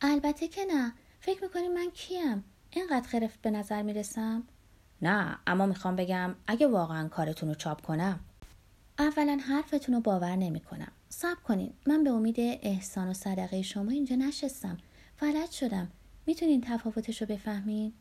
البته 0.00 0.48
که 0.48 0.64
نه. 0.64 0.92
فکر 1.20 1.42
می‌کنین 1.42 1.74
من 1.74 1.90
کیم؟ 1.90 2.44
اینقدر 2.70 3.08
خرفت 3.08 3.42
به 3.42 3.50
نظر 3.50 3.82
می‌رسم؟ 3.82 4.42
نه 5.02 5.38
اما 5.46 5.66
می‌خوام 5.66 5.96
بگم 5.96 6.34
اگه 6.46 6.66
واقعا 6.66 7.08
کارتون 7.08 7.48
رو 7.48 7.54
چاپ 7.54 7.80
کنم. 7.80 8.20
اولا 8.98 9.40
حرفتون 9.48 9.94
رو 9.94 10.00
باور 10.00 10.36
نمی‌کنم. 10.36 10.92
صبر 11.08 11.40
کنین. 11.40 11.72
من 11.86 12.04
به 12.04 12.10
امید 12.10 12.36
احسان 12.38 13.08
و 13.08 13.14
صدقه 13.14 13.62
شما 13.62 13.90
اینجا 13.90 14.16
نشستم. 14.16 14.78
فلج 15.16 15.50
شدم. 15.50 15.90
می‌تونین 16.26 16.60
تفاوتش 16.60 17.20
رو 17.20 17.26
بفهمین؟ 17.26 17.92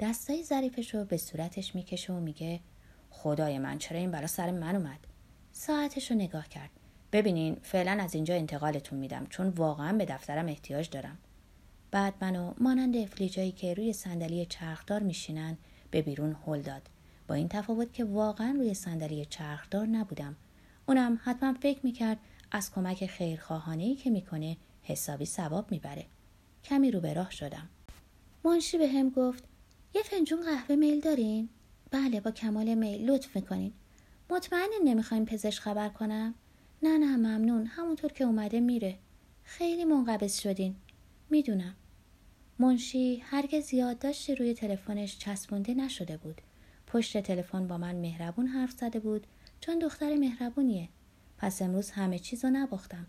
دستای 0.00 0.44
ظریفش 0.44 0.94
رو 0.94 1.04
به 1.04 1.16
صورتش 1.16 1.74
می‌کشه 1.74 2.12
و 2.12 2.20
میگه 2.20 2.60
خدای 3.10 3.58
من 3.58 3.78
چرا 3.78 3.98
این 3.98 4.10
برا 4.10 4.26
سر 4.26 4.50
من 4.50 4.76
اومد؟ 4.76 5.06
ساعتش 5.52 6.10
رو 6.10 6.16
نگاه 6.16 6.48
کرد. 6.48 6.70
ببینین 7.12 7.56
فعلا 7.62 8.02
از 8.02 8.14
اینجا 8.14 8.34
انتقالتون 8.34 8.98
میدم 8.98 9.26
چون 9.26 9.48
واقعا 9.48 9.98
به 9.98 10.04
دفترم 10.04 10.46
احتیاج 10.46 10.90
دارم. 10.90 11.18
بعد 11.90 12.14
منو 12.20 12.54
مانند 12.60 12.96
افلیجایی 12.96 13.52
که 13.52 13.74
روی 13.74 13.92
صندلی 13.92 14.46
چرخدار 14.46 15.02
میشینن 15.02 15.56
به 15.90 16.02
بیرون 16.02 16.36
هل 16.46 16.62
داد. 16.62 16.82
با 17.28 17.34
این 17.34 17.48
تفاوت 17.48 17.92
که 17.92 18.04
واقعا 18.04 18.54
روی 18.58 18.74
صندلی 18.74 19.24
چرخدار 19.24 19.86
نبودم. 19.86 20.36
اونم 20.86 21.20
حتما 21.24 21.54
فکر 21.54 21.80
می‌کرد 21.82 22.18
از 22.50 22.72
کمک 22.72 23.06
خیرخواهانه 23.06 23.82
ای 23.82 23.94
که 23.94 24.10
می‌کنه 24.10 24.56
حسابی 24.82 25.26
ثواب 25.26 25.70
می‌بره. 25.70 26.06
کمی 26.64 26.90
رو 26.90 27.00
به 27.00 27.14
راه 27.14 27.30
شدم. 27.30 27.68
منشی 28.44 28.78
به 28.78 28.88
هم 28.88 29.10
گفت 29.10 29.44
یه 29.94 30.02
فنجون 30.02 30.40
قهوه 30.42 30.76
میل 30.76 31.00
دارین؟ 31.00 31.48
بله 31.90 32.20
با 32.20 32.30
کمال 32.30 32.74
میل 32.74 33.10
لطف 33.10 33.36
می‌کنین. 33.36 33.72
مطمئنین 34.30 34.80
نمی‌خوایم 34.84 35.24
پزشک 35.24 35.60
خبر 35.60 35.88
کنم؟ 35.88 36.34
نه 36.82 36.98
نه 36.98 37.16
ممنون 37.16 37.66
همونطور 37.66 38.12
که 38.12 38.24
اومده 38.24 38.60
میره. 38.60 38.98
خیلی 39.44 39.84
منقبض 39.84 40.40
شدین. 40.40 40.76
می‌دونم. 41.30 41.74
منشی 42.58 43.16
هرگز 43.16 43.74
یادداشتی 43.74 44.34
روی 44.34 44.54
تلفنش 44.54 45.18
چسبونده 45.18 45.74
نشده 45.74 46.16
بود. 46.16 46.40
پشت 46.86 47.22
تلفن 47.22 47.66
با 47.66 47.78
من 47.78 47.96
مهربون 47.96 48.46
حرف 48.46 48.70
زده 48.70 49.00
بود 49.00 49.26
چون 49.60 49.78
دختر 49.78 50.16
مهربونیه. 50.16 50.88
پس 51.38 51.62
امروز 51.62 51.90
همه 51.90 52.18
چیز 52.18 52.44
رو 52.44 52.50
نباختم. 52.50 53.06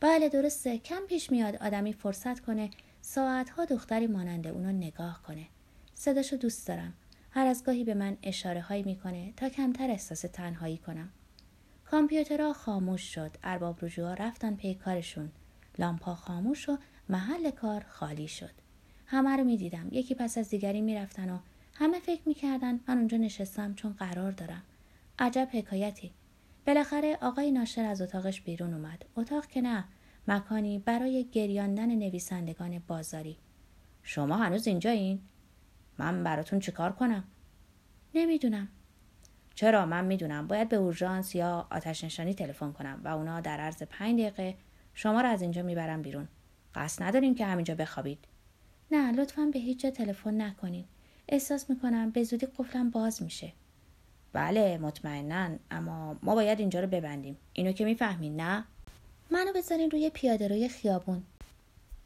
بله 0.00 0.28
درسته 0.28 0.78
کم 0.78 1.00
پیش 1.08 1.30
میاد 1.30 1.56
آدمی 1.56 1.92
فرصت 1.92 2.40
کنه 2.40 2.70
ساعتها 3.10 3.64
دختری 3.64 4.06
مانند 4.06 4.46
اونو 4.46 4.72
نگاه 4.72 5.22
کنه. 5.22 5.46
صداشو 5.94 6.36
دوست 6.36 6.68
دارم. 6.68 6.92
هر 7.30 7.46
از 7.46 7.64
گاهی 7.64 7.84
به 7.84 7.94
من 7.94 8.16
اشاره 8.22 8.60
هایی 8.60 8.82
می‌کنه 8.82 9.32
تا 9.36 9.48
کمتر 9.48 9.90
احساس 9.90 10.20
تنهایی 10.20 10.78
کنم. 10.78 11.08
کامپیوترها 11.84 12.52
خاموش 12.52 13.14
شد. 13.14 13.30
ارباب 13.44 13.84
رجوعا 13.84 14.14
رفتن 14.14 14.54
پی 14.54 14.74
کارشون. 14.74 15.30
لامپا 15.78 16.14
خاموش 16.14 16.68
و 16.68 16.78
محل 17.08 17.50
کار 17.50 17.84
خالی 17.88 18.28
شد. 18.28 18.52
همه 19.06 19.36
رو 19.36 19.44
می‌دیدم. 19.44 19.88
یکی 19.92 20.14
پس 20.14 20.38
از 20.38 20.48
دیگری 20.48 20.80
می‌رفتن 20.80 21.30
و 21.30 21.38
همه 21.74 22.00
فکر 22.00 22.22
می‌کردن 22.26 22.80
من 22.88 22.98
اونجا 22.98 23.16
نشستم 23.16 23.74
چون 23.74 23.92
قرار 23.92 24.32
دارم. 24.32 24.62
عجب 25.18 25.48
حکایتی. 25.52 26.12
بالاخره 26.66 27.18
آقای 27.20 27.52
ناشر 27.52 27.84
از 27.84 28.02
اتاقش 28.02 28.40
بیرون 28.40 28.74
اومد. 28.74 29.04
اتاق 29.16 29.46
که 29.46 29.60
نه 29.60 29.84
مکانی 30.28 30.78
برای 30.78 31.26
گریاندن 31.32 31.94
نویسندگان 31.94 32.82
بازاری. 32.86 33.36
شما 34.02 34.36
هنوز 34.36 34.66
اینجایین؟ 34.66 35.20
من 35.98 36.24
براتون 36.24 36.60
چیکار 36.60 36.92
کنم؟ 36.92 37.24
نمی‌دونم. 38.14 38.68
چرا؟ 39.54 39.86
من 39.86 40.04
می‌دونم. 40.04 40.46
باید 40.46 40.68
به 40.68 40.76
اورژانس 40.76 41.34
یا 41.34 41.66
آتش 41.70 42.04
نشانی 42.04 42.34
تلفن 42.34 42.72
کنم 42.72 43.00
و 43.04 43.08
اونا 43.08 43.40
در 43.40 43.60
عرض 43.60 43.82
پنج 43.82 44.20
دقیقه 44.20 44.54
شما 44.94 45.20
رو 45.20 45.28
از 45.28 45.42
اینجا 45.42 45.62
می‌برم 45.62 46.02
بیرون. 46.02 46.28
قصد 46.74 47.02
نداریم 47.02 47.34
که 47.34 47.46
همینجا 47.46 47.74
بخوابید. 47.74 48.24
نه 48.90 49.12
لطفا 49.12 49.50
به 49.52 49.58
هیچ 49.58 49.80
جا 49.80 49.90
تلفن 49.90 50.40
نکنین. 50.40 50.84
احساس 51.28 51.70
می‌کنم 51.70 52.10
به 52.10 52.22
زودی 52.22 52.46
قفلم 52.46 52.90
باز 52.90 53.22
میشه. 53.22 53.52
بله 54.32 54.78
مطمئنا 54.78 55.50
اما 55.70 56.16
ما 56.22 56.34
باید 56.34 56.60
اینجا 56.60 56.80
رو 56.80 56.86
ببندیم. 56.86 57.36
اینو 57.52 57.72
که 57.72 57.84
می‌فهمین 57.84 58.40
نه؟ 58.40 58.64
منو 59.30 59.52
بذارین 59.52 59.90
روی 59.90 60.10
پیاده 60.10 60.48
روی 60.48 60.68
خیابون. 60.68 61.22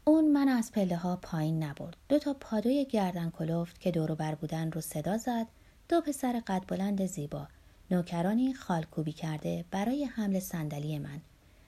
اون 0.05 0.31
من 0.31 0.47
از 0.47 0.71
پله 0.71 0.95
ها 0.95 1.15
پایین 1.15 1.63
نبرد. 1.63 1.97
دو 2.09 2.19
تا 2.19 2.33
پادوی 2.33 2.85
گردن 2.85 3.29
کلفت 3.29 3.79
که 3.79 3.91
دورو 3.91 4.15
بر 4.15 4.35
بودن 4.35 4.71
رو 4.71 4.81
صدا 4.81 5.17
زد. 5.17 5.47
دو 5.89 6.01
پسر 6.01 6.41
قد 6.47 6.63
بلند 6.67 7.05
زیبا. 7.05 7.47
نوکرانی 7.91 8.53
خالکوبی 8.53 9.11
کرده 9.11 9.65
برای 9.71 10.05
حمل 10.05 10.39
صندلی 10.39 10.99
من. 10.99 11.21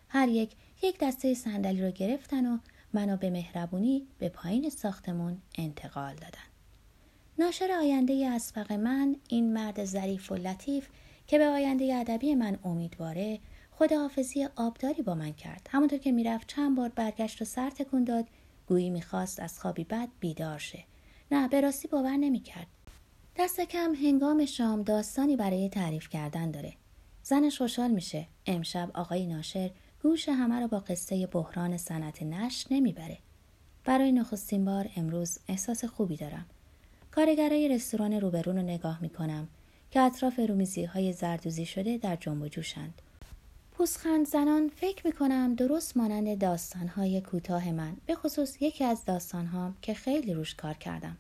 هر 0.10 0.28
یک 0.28 0.52
یک 0.82 0.98
دسته 1.02 1.34
صندلی 1.34 1.82
رو 1.82 1.92
گرفتن 1.92 2.46
و 2.46 2.58
منو 2.94 3.18
به 3.18 3.30
مهربونی 3.30 4.08
به 4.20 4.30
پایین 4.30 4.70
ساختمون 4.70 5.38
انتقال 5.58 6.14
دادن. 6.14 6.46
ناشر 7.40 7.72
آینده 7.72 8.30
اسفق 8.30 8.72
من 8.72 9.16
این 9.28 9.54
مرد 9.54 9.86
ظریف 9.86 10.32
و 10.32 10.36
لطیف 10.36 10.88
که 11.28 11.38
به 11.38 11.46
آینده 11.46 11.96
ادبی 11.96 12.36
من 12.36 12.60
امیدواره 12.64 13.40
خداحافظی 13.80 14.48
آبداری 14.56 15.02
با 15.02 15.16
من 15.16 15.34
کرد. 15.34 15.70
همونطور 15.72 16.00
که 16.00 16.12
می‌رفت 16.12 16.48
چند 16.48 16.78
بار 16.78 16.90
برگشت 16.90 17.42
و 17.42 17.46
سر 17.46 17.70
تکون 17.70 18.04
داد 18.04 18.26
گویی 18.68 18.90
می‌خواست 18.90 19.40
از 19.40 19.60
خوابی 19.60 19.84
بد 19.84 20.10
بیدار 20.20 20.58
شه. 20.58 20.84
نه 21.32 21.48
به 21.48 21.62
راستی 21.62 21.88
باور 21.88 22.18
نمی‌کرد. 22.18 22.68
دست 23.38 23.62
کم 23.62 23.96
هنگام 23.96 24.46
شام 24.46 24.82
داستانی 24.82 25.36
برای 25.36 25.70
تعریف 25.70 26.10
کردن 26.10 26.52
داره. 26.52 26.74
زنش 27.24 27.58
خوشحال 27.58 27.92
میشه. 27.92 28.28
امشب 28.46 28.92
آقای 28.94 29.26
ناشر 29.26 29.72
گوش 30.04 30.30
همه 30.30 30.60
رو 30.60 30.68
با 30.68 30.80
قصه 30.80 31.28
بحران 31.28 31.78
صنعت 31.78 32.24
نش 32.24 32.66
نمی‌بره. 32.72 33.18
برای 33.86 34.12
نخستین 34.12 34.66
بار 34.66 34.90
امروز 34.96 35.40
احساس 35.48 35.86
خوبی 35.86 36.18
دارم. 36.18 36.46
کارگرای 37.12 37.68
رستوران 37.68 38.14
روبرون 38.14 38.56
رو 38.56 38.62
نگاه 38.62 39.02
می‌کنم 39.02 39.48
که 39.92 40.00
اطراف 40.00 40.40
رومیزی 40.40 40.84
های 40.84 41.14
زردوزی 41.14 41.66
شده 41.66 41.98
در 41.98 42.16
جنب 42.16 42.42
و 42.42 42.48
جوشند. 42.48 43.02
پوسخند 43.78 44.28
زنان 44.28 44.70
فکر 44.70 45.08
می‌کنم 45.08 45.56
درست 45.56 45.98
مانند 45.98 46.38
داستانهای 46.38 47.22
کوتاه 47.22 47.72
من 47.72 47.98
به 48.06 48.16
خصوص 48.16 48.62
یکی 48.62 48.84
از 48.84 49.06
داستانهام 49.06 49.78
که 49.82 49.94
خیلی 49.94 50.34
روش 50.34 50.56
کار 50.56 50.74
کردم. 50.74 51.18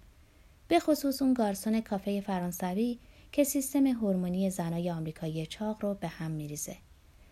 به 0.67 0.79
خصوص 0.79 1.21
اون 1.21 1.33
گارسون 1.33 1.81
کافه 1.81 2.21
فرانسوی 2.21 2.99
که 3.31 3.43
سیستم 3.43 3.87
هورمونی 3.87 4.49
زنای 4.49 4.91
آمریکایی 4.91 5.45
چاق 5.45 5.83
رو 5.83 5.93
به 5.93 6.07
هم 6.07 6.31
میریزه. 6.31 6.77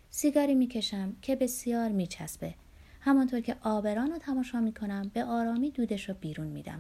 سیگاری 0.10 0.56
می‌کشم 0.56 1.16
که 1.22 1.36
بسیار 1.36 1.90
میچسبه. 1.90 2.54
همانطور 3.02 3.40
که 3.40 3.56
آبران 3.62 4.12
رو 4.12 4.18
تماشا 4.18 4.60
می‌کنم 4.60 5.12
به 5.14 5.24
آرامی 5.24 5.72
دودش 5.72 6.10
رو 6.10 6.16
بیرون 6.22 6.48
میدم. 6.48 6.80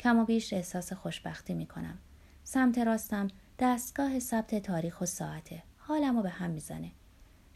کم 0.00 0.18
و 0.18 0.24
بیش 0.24 0.52
احساس 0.52 0.92
خوشبختی 0.92 1.54
می‌کنم. 1.54 1.98
سمت 2.44 2.78
راستم 2.78 3.28
دستگاه 3.58 4.18
ثبت 4.18 4.62
تاریخ 4.62 5.00
و 5.00 5.06
ساعته. 5.06 5.62
حالم 5.76 6.16
رو 6.16 6.22
به 6.22 6.30
هم 6.30 6.50
می‌زنه. 6.50 6.90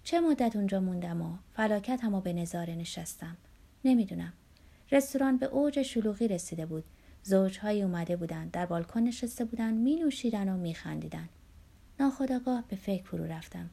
چه 0.07 0.21
مدت 0.21 0.57
اونجا 0.57 0.81
موندم 0.81 1.23
و 1.23 1.37
فلاکتم 1.57 2.15
و 2.15 2.21
به 2.21 2.33
نظاره 2.33 2.75
نشستم؟ 2.75 3.37
نمی‌دونم. 3.85 4.33
رستوران 4.93 5.37
به 5.37 5.47
اوج 5.47 5.83
شلوغی 5.83 6.29
رسیده 6.29 6.67
بود. 6.67 6.85
زوجهایی 7.23 7.83
اومده 7.83 8.17
بودند 8.17 8.51
در 8.51 8.67
بالکن 8.67 9.01
نشسته 9.01 9.45
بودند 9.45 9.79
می 9.79 9.97
نوشیدن 9.97 10.49
و 10.49 10.57
می 10.57 10.75
خندیدن. 10.75 11.29
ناخداگاه 12.01 12.65
به 12.69 12.77
فکر 12.77 13.03
فرو 13.03 13.25
رفتم. 13.25 13.71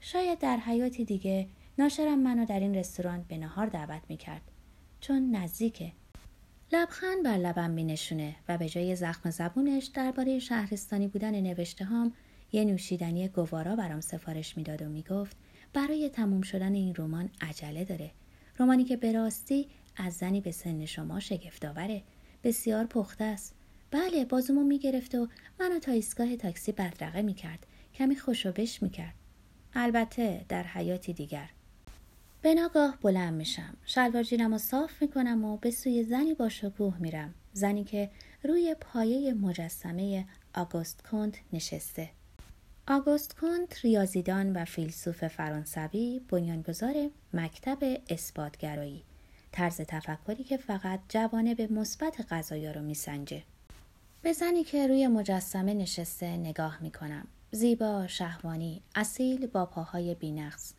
شاید 0.00 0.38
در 0.38 0.56
حیاتی 0.56 1.04
دیگه 1.04 1.46
ناشرم 1.78 2.18
منو 2.18 2.44
در 2.44 2.60
این 2.60 2.74
رستوران 2.74 3.24
به 3.28 3.38
نهار 3.38 3.66
دعوت 3.66 4.02
می 4.08 4.16
کرد. 4.16 4.42
چون 5.00 5.30
نزدیکه. 5.36 5.92
لبخند 6.72 7.22
بر 7.24 7.36
لبم 7.36 7.70
می 7.70 7.84
نشونه 7.84 8.36
و 8.48 8.58
به 8.58 8.68
جای 8.68 8.96
زخم 8.96 9.30
زبونش 9.30 9.86
درباره 9.86 10.38
شهرستانی 10.38 11.08
بودن 11.08 11.40
نوشته 11.40 11.84
هام 11.84 12.12
یه 12.52 12.64
نوشیدنی 12.64 13.28
گوارا 13.28 13.76
برام 13.76 14.00
سفارش 14.00 14.56
می‌داد 14.56 14.82
و 14.82 14.88
می‌گفت 14.88 15.36
برای 15.72 16.08
تموم 16.08 16.42
شدن 16.42 16.74
این 16.74 16.94
رمان 16.94 17.30
عجله 17.40 17.84
داره. 17.84 18.10
رمانی 18.58 18.84
که 18.84 18.96
به 18.96 19.12
راستی 19.12 19.68
از 19.96 20.14
زنی 20.14 20.40
به 20.40 20.52
سن 20.52 20.86
شما 20.86 21.20
شگفتآوره. 21.20 22.02
بسیار 22.44 22.86
پخته 22.86 23.24
است. 23.24 23.54
بله 23.90 24.24
بازومو 24.24 24.64
می‌گرفت 24.64 25.14
و 25.14 25.28
منو 25.60 25.78
تا 25.78 25.92
ایستگاه 25.92 26.36
تاکسی 26.36 26.72
بدرقه 26.72 27.22
می‌کرد. 27.22 27.66
کمی 27.94 28.16
خوشوبش 28.16 28.82
می‌کرد. 28.82 29.14
البته 29.74 30.44
در 30.48 30.62
حیاتی 30.62 31.12
دیگر. 31.12 31.50
به 32.42 32.54
ناگاه 32.54 32.98
بلند 33.02 33.34
میشم. 33.34 33.76
شلوار 33.86 34.22
جینم 34.22 34.58
صاف 34.58 35.02
می‌کنم 35.02 35.44
و 35.44 35.56
به 35.56 35.70
سوی 35.70 36.04
زنی 36.04 36.34
با 36.34 36.48
شکوه 36.48 36.96
میرم. 37.00 37.34
زنی 37.52 37.84
که 37.84 38.10
روی 38.44 38.76
پایه 38.80 39.34
مجسمه 39.34 40.26
آگوست 40.54 41.02
کنت 41.02 41.34
نشسته. 41.52 42.10
آگوست 42.90 43.36
کنت 43.36 43.84
ریاضیدان 43.84 44.52
و 44.52 44.64
فیلسوف 44.64 45.24
فرانسوی 45.24 46.20
بنیانگذار 46.28 46.94
مکتب 47.34 47.78
اثباتگرایی. 48.10 49.02
طرز 49.52 49.80
تفکری 49.80 50.44
که 50.44 50.56
فقط 50.56 51.00
به 51.56 51.68
مثبت 51.70 52.26
قضایا 52.30 52.72
رو 52.72 52.82
میسنجه. 52.82 53.42
به 54.22 54.32
زنی 54.32 54.64
که 54.64 54.86
روی 54.86 55.06
مجسمه 55.06 55.74
نشسته 55.74 56.36
نگاه 56.36 56.82
می‌کنم. 56.82 57.26
زیبا 57.50 58.06
شهوانی 58.06 58.82
اصیل 58.94 59.46
با 59.46 59.66
پاهای 59.66 60.14
بینقص. 60.14 60.72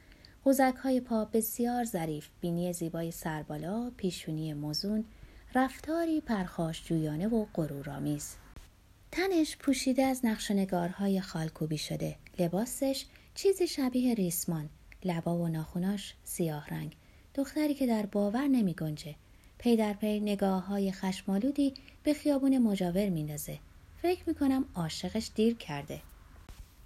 قوزک 0.44 0.76
های 0.84 1.02
پا 1.02 1.26
بسیار 1.26 1.84
ظریف 1.84 2.30
بینی 2.42 2.74
زیبای 2.74 3.12
سربالا 3.12 3.92
پیشونی 3.98 4.54
مزون 4.54 5.06
رفتاری 5.56 6.22
پرخاش 6.22 6.84
جویانه 6.86 7.28
و 7.28 7.46
غرورآمیز. 7.54 8.36
تنش 9.12 9.58
پوشیده 9.58 10.04
از 10.04 10.26
نقش 10.26 10.52
نگارهای 10.52 11.22
خالکوبی 11.22 11.78
شده. 11.78 12.16
لباسش 12.40 13.06
چیزی 13.36 13.68
شبیه 13.68 14.14
ریسمان. 14.14 14.70
لبا 15.04 15.38
و 15.38 15.48
ناخوناش 15.48 16.14
سیاه 16.24 16.68
رنگ. 16.68 16.96
دختری 17.36 17.74
که 17.74 17.88
در 17.88 18.06
باور 18.06 18.48
نمی 18.48 18.74
گنجه. 18.74 19.16
پی 19.58 19.76
در 19.76 19.94
پی 19.94 20.20
نگاه 20.20 20.66
های 20.66 20.92
خشمالودی 20.92 21.74
به 22.04 22.14
خیابون 22.14 22.58
مجاور 22.58 23.10
میندازه. 23.10 23.60
فکر 24.02 24.24
می‌کنم 24.28 24.66
عاشقش 24.76 25.32
دیر 25.36 25.56
کرده. 25.56 26.02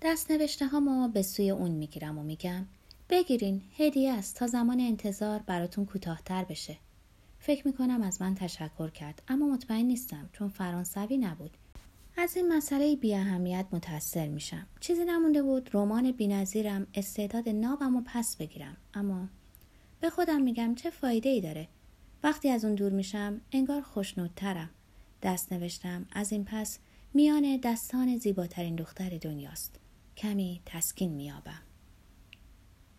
دست 0.01 0.31
نوشته 0.31 0.67
ها 0.67 1.07
به 1.07 1.21
سوی 1.21 1.49
اون 1.49 1.71
می‌گیرم 1.71 2.17
و 2.17 2.23
میگم 2.23 2.65
بگیرین 3.09 3.61
هدیه 3.77 4.13
است 4.13 4.35
تا 4.35 4.47
زمان 4.47 4.79
انتظار 4.79 5.39
براتون 5.39 5.85
کوتاهتر 5.85 6.43
بشه. 6.43 6.77
فکر 7.39 7.67
می‌کنم 7.67 8.01
از 8.01 8.21
من 8.21 8.35
تشکر 8.35 8.89
کرد 8.89 9.21
اما 9.27 9.47
مطمئن 9.47 9.85
نیستم 9.85 10.29
چون 10.33 10.49
فرانسوی 10.49 11.17
نبود. 11.17 11.57
از 12.17 12.37
این 12.37 12.53
مسئله 12.53 12.95
بی 12.95 13.15
اهمیت 13.15 13.65
متأثر 13.71 14.27
میشم. 14.27 14.67
چیزی 14.79 15.05
نمونده 15.05 15.41
بود 15.43 15.69
رمان 15.73 16.11
بینظیرم 16.11 16.87
استعداد 16.93 17.49
نابم 17.49 17.95
و 17.95 18.01
پس 18.05 18.35
بگیرم. 18.35 18.77
اما 18.93 19.27
به 19.99 20.09
خودم 20.09 20.41
میگم 20.41 20.75
چه 20.75 20.89
فایده 20.89 21.29
ای 21.29 21.41
داره. 21.41 21.67
وقتی 22.23 22.49
از 22.49 22.65
اون 22.65 22.75
دور 22.75 22.91
میشم 22.91 23.41
انگار 23.51 23.81
خوشنودترم. 23.81 24.69
دست 25.23 25.53
نوشتم 25.53 26.05
از 26.11 26.31
این 26.31 26.45
پس 26.45 26.79
میان 27.13 27.59
دستان 27.63 28.17
زیباترین 28.17 28.75
دختر 28.75 29.17
دنیاست. 29.17 29.79
کمی 30.17 30.61
تسکین 30.65 31.11
میابم 31.11 31.61